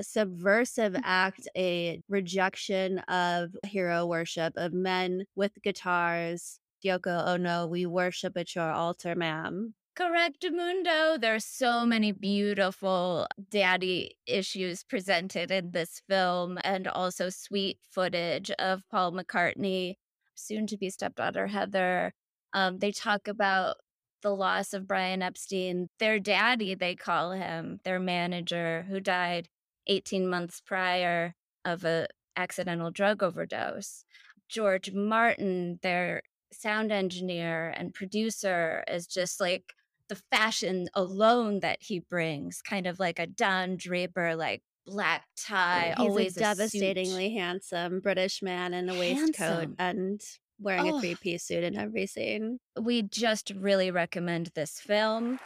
subversive 0.00 0.96
act, 1.02 1.48
a 1.56 2.00
rejection 2.08 3.00
of 3.00 3.56
hero 3.66 4.06
worship 4.06 4.52
of 4.56 4.72
men 4.72 5.24
with 5.34 5.52
guitars 5.62 6.60
Yoko 6.84 7.26
Ono, 7.28 7.66
we 7.66 7.86
worship 7.86 8.36
at 8.36 8.54
your 8.54 8.70
altar, 8.70 9.14
ma'am. 9.14 9.74
Correct, 9.96 10.46
Mundo. 10.50 11.18
There's 11.18 11.44
so 11.44 11.84
many 11.84 12.12
beautiful 12.12 13.26
daddy 13.50 14.16
issues 14.26 14.84
presented 14.84 15.50
in 15.50 15.72
this 15.72 16.00
film, 16.08 16.58
and 16.62 16.86
also 16.86 17.30
sweet 17.30 17.78
footage 17.90 18.50
of 18.52 18.82
Paul 18.90 19.12
McCartney, 19.12 19.94
soon 20.36 20.68
to 20.68 20.76
be 20.76 20.88
stepdaughter 20.88 21.48
Heather. 21.48 22.12
Um, 22.52 22.78
they 22.78 22.92
talk 22.92 23.26
about 23.26 23.76
the 24.22 24.34
loss 24.34 24.72
of 24.72 24.86
Brian 24.86 25.22
Epstein, 25.22 25.88
their 25.98 26.18
daddy, 26.18 26.74
they 26.74 26.94
call 26.94 27.32
him, 27.32 27.80
their 27.84 28.00
manager, 28.00 28.86
who 28.88 29.00
died 29.00 29.48
18 29.86 30.28
months 30.28 30.60
prior 30.60 31.34
of 31.64 31.84
a 31.84 32.06
accidental 32.36 32.90
drug 32.90 33.22
overdose. 33.22 34.04
George 34.48 34.92
Martin, 34.92 35.78
their 35.82 36.22
sound 36.52 36.90
engineer 36.90 37.74
and 37.76 37.92
producer 37.92 38.84
is 38.88 39.06
just 39.06 39.40
like 39.40 39.74
the 40.08 40.16
fashion 40.30 40.88
alone 40.94 41.60
that 41.60 41.78
he 41.80 42.00
brings, 42.00 42.62
kind 42.62 42.86
of 42.86 42.98
like 42.98 43.18
a 43.18 43.26
Don 43.26 43.76
Draper, 43.76 44.34
like 44.34 44.62
black 44.86 45.24
tie, 45.36 45.94
He's 45.96 46.06
always 46.06 46.36
a 46.36 46.40
devastatingly 46.40 47.34
handsome 47.34 48.00
British 48.00 48.42
man 48.42 48.72
in 48.72 48.88
a 48.88 48.98
waistcoat 48.98 49.74
and 49.78 50.20
wearing 50.60 50.92
Oh. 50.92 50.98
a 50.98 51.00
three 51.00 51.14
piece 51.14 51.44
suit 51.44 51.64
in 51.64 51.76
every 51.76 52.06
scene. 52.06 52.60
We 52.80 53.02
just 53.02 53.50
really 53.50 53.90
recommend 53.90 54.50
this 54.54 54.80
film. 54.80 55.38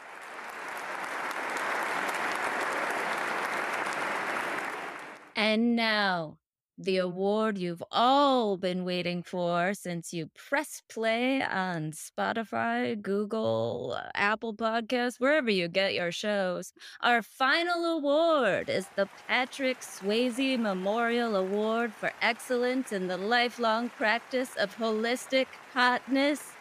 And 5.35 5.75
now, 5.75 6.37
the 6.77 6.97
award 6.97 7.57
you've 7.57 7.83
all 7.91 8.57
been 8.57 8.83
waiting 8.83 9.21
for 9.23 9.73
since 9.73 10.13
you 10.13 10.29
press 10.35 10.81
play 10.89 11.41
on 11.43 11.91
Spotify, 11.91 12.99
Google, 13.01 13.95
uh, 13.97 14.09
Apple 14.15 14.53
Podcasts, 14.53 15.19
wherever 15.19 15.51
you 15.51 15.67
get 15.67 15.93
your 15.93 16.11
shows. 16.11 16.73
Our 17.01 17.21
final 17.21 17.85
award 17.85 18.69
is 18.69 18.87
the 18.95 19.07
Patrick 19.27 19.81
Swayze 19.81 20.59
Memorial 20.59 21.35
Award 21.35 21.93
for 21.93 22.11
Excellence 22.21 22.91
in 22.91 23.07
the 23.07 23.17
Lifelong 23.17 23.89
Practice 23.89 24.55
of 24.55 24.75
Holistic 24.75 25.47
Hotness. 25.73 26.53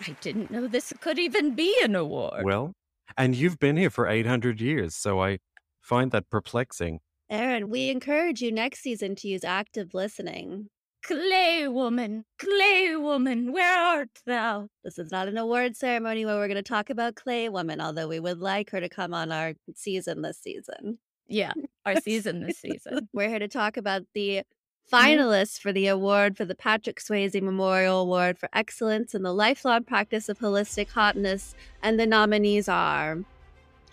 I 0.00 0.16
didn't 0.20 0.50
know 0.50 0.66
this 0.66 0.92
could 1.00 1.18
even 1.18 1.54
be 1.54 1.76
an 1.82 1.94
award. 1.94 2.44
Well, 2.44 2.72
and 3.16 3.36
you've 3.36 3.58
been 3.58 3.76
here 3.76 3.90
for 3.90 4.08
800 4.08 4.60
years, 4.60 4.96
so 4.96 5.22
I 5.22 5.38
find 5.80 6.10
that 6.10 6.30
perplexing. 6.30 7.00
Erin, 7.32 7.70
we 7.70 7.88
encourage 7.88 8.42
you 8.42 8.52
next 8.52 8.80
season 8.80 9.14
to 9.16 9.26
use 9.26 9.42
active 9.42 9.94
listening. 9.94 10.68
Clay 11.02 11.66
woman, 11.66 12.26
clay 12.38 12.94
woman, 12.94 13.52
where 13.52 13.78
art 13.78 14.10
thou? 14.26 14.68
This 14.84 14.98
is 14.98 15.10
not 15.10 15.28
an 15.28 15.38
award 15.38 15.74
ceremony 15.74 16.26
where 16.26 16.36
we're 16.36 16.46
going 16.46 16.56
to 16.56 16.62
talk 16.62 16.90
about 16.90 17.14
Clay 17.14 17.48
Woman, 17.48 17.80
although 17.80 18.06
we 18.06 18.20
would 18.20 18.40
like 18.40 18.68
her 18.70 18.80
to 18.80 18.88
come 18.88 19.14
on 19.14 19.32
our 19.32 19.54
season 19.74 20.20
this 20.20 20.40
season. 20.40 20.98
Yeah, 21.26 21.54
our 21.86 21.98
season 22.02 22.44
this 22.44 22.58
season. 22.58 23.08
We're 23.14 23.30
here 23.30 23.38
to 23.38 23.48
talk 23.48 23.78
about 23.78 24.02
the 24.12 24.42
mm-hmm. 24.92 24.94
finalists 24.94 25.58
for 25.58 25.72
the 25.72 25.86
award 25.86 26.36
for 26.36 26.44
the 26.44 26.54
Patrick 26.54 27.00
Swayze 27.00 27.40
Memorial 27.40 28.02
Award 28.02 28.38
for 28.38 28.50
Excellence 28.52 29.14
in 29.14 29.22
the 29.22 29.32
Lifelong 29.32 29.84
Practice 29.84 30.28
of 30.28 30.38
Holistic 30.38 30.90
Hotness. 30.90 31.54
And 31.82 31.98
the 31.98 32.06
nominees 32.06 32.68
are 32.68 33.24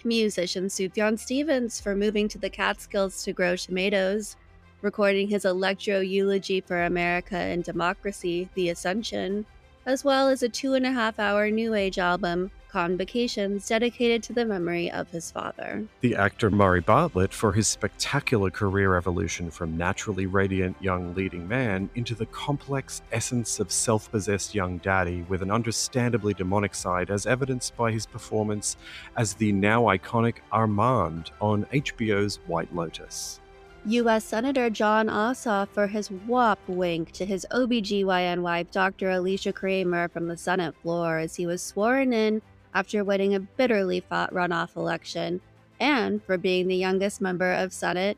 musician 0.06 0.68
Sufjan 0.68 1.18
Stevens 1.18 1.80
for 1.80 1.96
moving 1.96 2.28
to 2.30 2.38
the 2.38 2.50
Catskills 2.50 3.24
to 3.24 3.34
grow 3.34 3.56
tomatoes, 3.56 4.36
recording 4.82 5.28
his 5.28 5.46
electro 5.46 6.00
eulogy 6.00 6.62
for 6.62 6.84
America 6.84 7.36
and 7.36 7.64
democracy, 7.64 8.50
The 8.54 8.70
Ascension, 8.70 9.46
as 9.86 10.04
well 10.04 10.30
as 10.30 10.44
a 10.44 10.50
two 10.50 10.74
and 10.74 10.86
a 10.86 10.92
half 10.92 11.20
hour 11.20 11.50
New 11.50 11.74
Age 11.74 12.00
album, 12.00 12.52
convocations 12.70 13.68
dedicated 13.68 14.24
to 14.24 14.34
the 14.34 14.46
memory 14.46 14.90
of 14.92 15.10
his 15.10 15.32
father. 15.32 15.86
The 16.02 16.16
actor 16.16 16.50
Murray 16.50 16.82
Bartlett 16.82 17.34
for 17.34 17.54
his 17.54 17.68
spectacular 17.68 18.50
career 18.50 18.96
evolution 18.96 19.52
from 19.52 19.78
naturally 19.78 20.26
radiant 20.26 20.78
young 20.82 21.14
leading 21.16 21.48
man 21.48 21.90
into 21.96 22.16
the 22.16 22.28
complex 22.28 23.02
essence 23.12 23.60
of 23.60 23.72
self 23.72 24.12
possessed 24.12 24.56
young 24.56 24.78
daddy 24.78 25.26
with 25.28 25.42
an 25.42 25.52
understandably 25.52 26.34
demonic 26.34 26.76
side, 26.76 27.10
as 27.10 27.26
evidenced 27.26 27.76
by 27.76 27.92
his 27.92 28.06
performance 28.06 28.78
as 29.18 29.34
the 29.34 29.52
now 29.52 29.84
iconic 29.84 30.36
Armond 30.54 31.32
on 31.42 31.66
HBO's 31.66 32.38
White 32.48 32.74
Lotus. 32.74 33.40
U.S. 33.86 34.26
Senator 34.26 34.70
Jon 34.70 35.08
Ossoff 35.08 35.70
for 35.70 35.88
his 35.88 36.10
whop 36.10 36.60
wink 36.68 37.14
to 37.14 37.26
his 37.26 37.46
OBGYN 37.50 38.42
wife, 38.42 38.70
Dr. 38.72 39.08
Alisha 39.08 39.56
Kramer, 39.56 40.10
from 40.10 40.28
the 40.28 40.36
Senate 40.36 40.76
floor 40.82 41.18
as 41.18 41.36
he 41.36 41.46
was 41.46 41.64
sworn 41.64 42.12
in 42.12 42.42
after 42.74 43.04
winning 43.04 43.36
a 43.36 43.40
bitterly 43.40 44.00
fought 44.00 44.34
runoff 44.34 44.76
election, 44.76 45.42
and 45.80 46.24
for 46.24 46.38
being 46.38 46.68
the 46.68 46.76
youngest 46.76 47.22
member 47.22 47.52
of 47.54 47.74
Senate, 47.74 48.18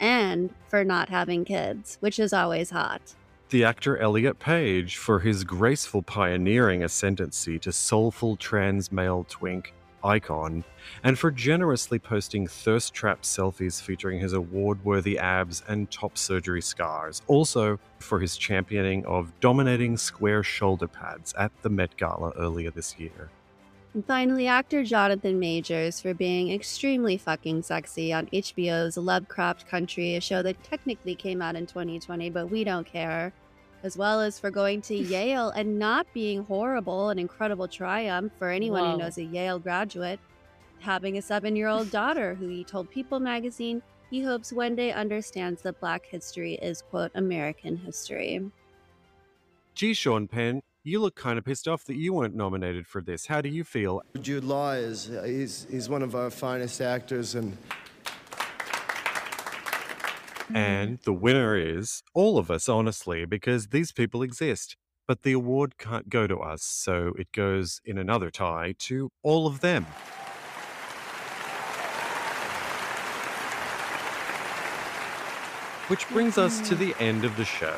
and 0.00 0.52
for 0.68 0.84
not 0.84 1.08
having 1.08 1.44
kids, 1.44 1.98
which 2.00 2.18
is 2.18 2.32
always 2.32 2.70
hot. 2.70 3.14
The 3.50 3.64
actor 3.64 3.98
Elliot 3.98 4.38
Page 4.38 4.96
for 4.96 5.18
his 5.18 5.42
graceful 5.42 6.02
pioneering 6.02 6.84
ascendancy 6.84 7.58
to 7.58 7.72
soulful 7.72 8.36
trans 8.36 8.92
male 8.92 9.26
twink 9.28 9.74
icon, 10.04 10.64
and 11.02 11.18
for 11.18 11.30
generously 11.30 11.98
posting 11.98 12.46
thirst 12.46 12.94
trap 12.94 13.22
selfies 13.22 13.82
featuring 13.82 14.20
his 14.20 14.32
award 14.32 14.84
worthy 14.84 15.18
abs 15.18 15.62
and 15.68 15.90
top 15.90 16.16
surgery 16.16 16.62
scars. 16.62 17.22
Also, 17.26 17.78
for 17.98 18.20
his 18.20 18.36
championing 18.36 19.04
of 19.04 19.32
dominating 19.40 19.96
square 19.96 20.42
shoulder 20.42 20.86
pads 20.86 21.34
at 21.34 21.52
the 21.62 21.68
Met 21.68 21.96
Gala 21.96 22.32
earlier 22.38 22.70
this 22.70 22.98
year. 22.98 23.30
And 23.92 24.06
finally, 24.06 24.46
actor 24.46 24.84
Jonathan 24.84 25.40
Majors 25.40 26.00
for 26.00 26.14
being 26.14 26.52
extremely 26.52 27.16
fucking 27.16 27.62
sexy 27.62 28.12
on 28.12 28.26
HBO's 28.26 28.96
Lovecraft 28.96 29.66
Country, 29.66 30.14
a 30.14 30.20
show 30.20 30.42
that 30.42 30.62
technically 30.62 31.16
came 31.16 31.42
out 31.42 31.56
in 31.56 31.66
2020, 31.66 32.30
but 32.30 32.48
we 32.50 32.62
don't 32.62 32.86
care. 32.86 33.32
As 33.82 33.96
well 33.96 34.20
as 34.20 34.38
for 34.38 34.50
going 34.50 34.80
to 34.82 34.94
Yale 35.14 35.50
and 35.50 35.76
not 35.78 36.06
being 36.14 36.44
horrible, 36.44 37.08
an 37.08 37.18
incredible 37.18 37.66
triumph 37.66 38.32
for 38.38 38.50
anyone 38.50 38.82
Whoa. 38.82 38.92
who 38.92 38.98
knows 38.98 39.18
a 39.18 39.24
Yale 39.24 39.58
graduate. 39.58 40.20
Having 40.78 41.18
a 41.18 41.22
seven 41.22 41.56
year 41.56 41.68
old 41.68 41.90
daughter 42.00 42.34
who 42.34 42.46
he 42.46 42.62
told 42.62 42.90
People 42.90 43.18
magazine 43.18 43.82
he 44.10 44.22
hopes 44.22 44.52
one 44.52 44.74
day 44.74 44.92
understands 44.92 45.62
that 45.62 45.80
Black 45.80 46.04
history 46.04 46.54
is, 46.54 46.82
quote, 46.82 47.12
American 47.14 47.76
history. 47.76 48.40
Gee, 49.74 49.94
Sean 49.94 50.26
Penn, 50.26 50.62
you 50.82 51.00
look 51.00 51.14
kind 51.14 51.38
of 51.38 51.44
pissed 51.44 51.68
off 51.68 51.84
that 51.84 51.96
you 51.96 52.12
weren't 52.14 52.34
nominated 52.34 52.86
for 52.86 53.02
this. 53.02 53.26
How 53.26 53.40
do 53.40 53.48
you 53.48 53.64
feel? 53.64 54.02
Jude 54.20 54.44
Law 54.44 54.72
is 54.72 55.10
uh, 55.10 55.22
he's, 55.24 55.66
he's 55.70 55.88
one 55.88 56.02
of 56.02 56.14
our 56.14 56.30
finest 56.30 56.80
actors 56.80 57.34
and 57.34 57.56
And 60.54 60.98
the 61.04 61.12
winner 61.12 61.56
is 61.56 62.02
all 62.14 62.38
of 62.38 62.50
us, 62.50 62.68
honestly, 62.68 63.24
because 63.24 63.68
these 63.68 63.92
people 63.92 64.22
exist. 64.22 64.76
But 65.06 65.22
the 65.22 65.32
award 65.32 65.76
can't 65.78 66.08
go 66.08 66.26
to 66.26 66.38
us, 66.38 66.62
so 66.62 67.12
it 67.18 67.32
goes 67.32 67.80
in 67.84 67.98
another 67.98 68.30
tie 68.30 68.74
to 68.80 69.10
all 69.22 69.46
of 69.46 69.60
them. 69.60 69.86
Which 75.88 76.08
brings 76.08 76.38
us 76.38 76.58
to 76.68 76.74
mm-hmm. 76.74 76.84
the 76.84 77.02
end 77.02 77.24
of 77.24 77.36
the 77.36 77.44
show. 77.44 77.76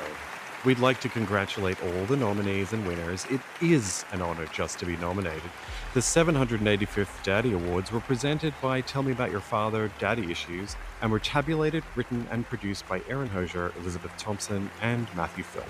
We'd 0.64 0.78
like 0.78 1.00
to 1.00 1.08
congratulate 1.08 1.82
all 1.82 2.04
the 2.04 2.16
nominees 2.16 2.72
and 2.72 2.86
winners. 2.86 3.26
It 3.28 3.40
is 3.60 4.04
an 4.12 4.22
honor 4.22 4.46
just 4.52 4.78
to 4.78 4.86
be 4.86 4.96
nominated. 4.98 5.50
The 5.92 6.00
785th 6.00 7.24
Daddy 7.24 7.52
Awards 7.52 7.90
were 7.90 7.98
presented 7.98 8.54
by 8.62 8.80
Tell 8.80 9.02
Me 9.02 9.10
About 9.10 9.32
Your 9.32 9.40
Father 9.40 9.90
Daddy 9.98 10.30
Issues 10.30 10.76
and 11.00 11.10
were 11.10 11.18
tabulated, 11.18 11.82
written, 11.96 12.28
and 12.30 12.46
produced 12.46 12.86
by 12.88 13.02
Aaron 13.08 13.28
Hosier, 13.28 13.72
Elizabeth 13.80 14.12
Thompson, 14.16 14.70
and 14.80 15.08
Matthew 15.16 15.42
Phil. 15.42 15.64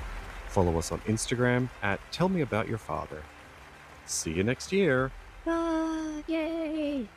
Follow 0.48 0.76
us 0.78 0.92
on 0.92 1.00
Instagram 1.00 1.70
at 1.82 1.98
Tell 2.12 2.28
Me 2.28 2.42
About 2.42 2.68
Your 2.68 2.76
Father. 2.76 3.22
See 4.04 4.32
you 4.32 4.44
next 4.44 4.72
year. 4.72 5.10
Bye. 5.46 7.08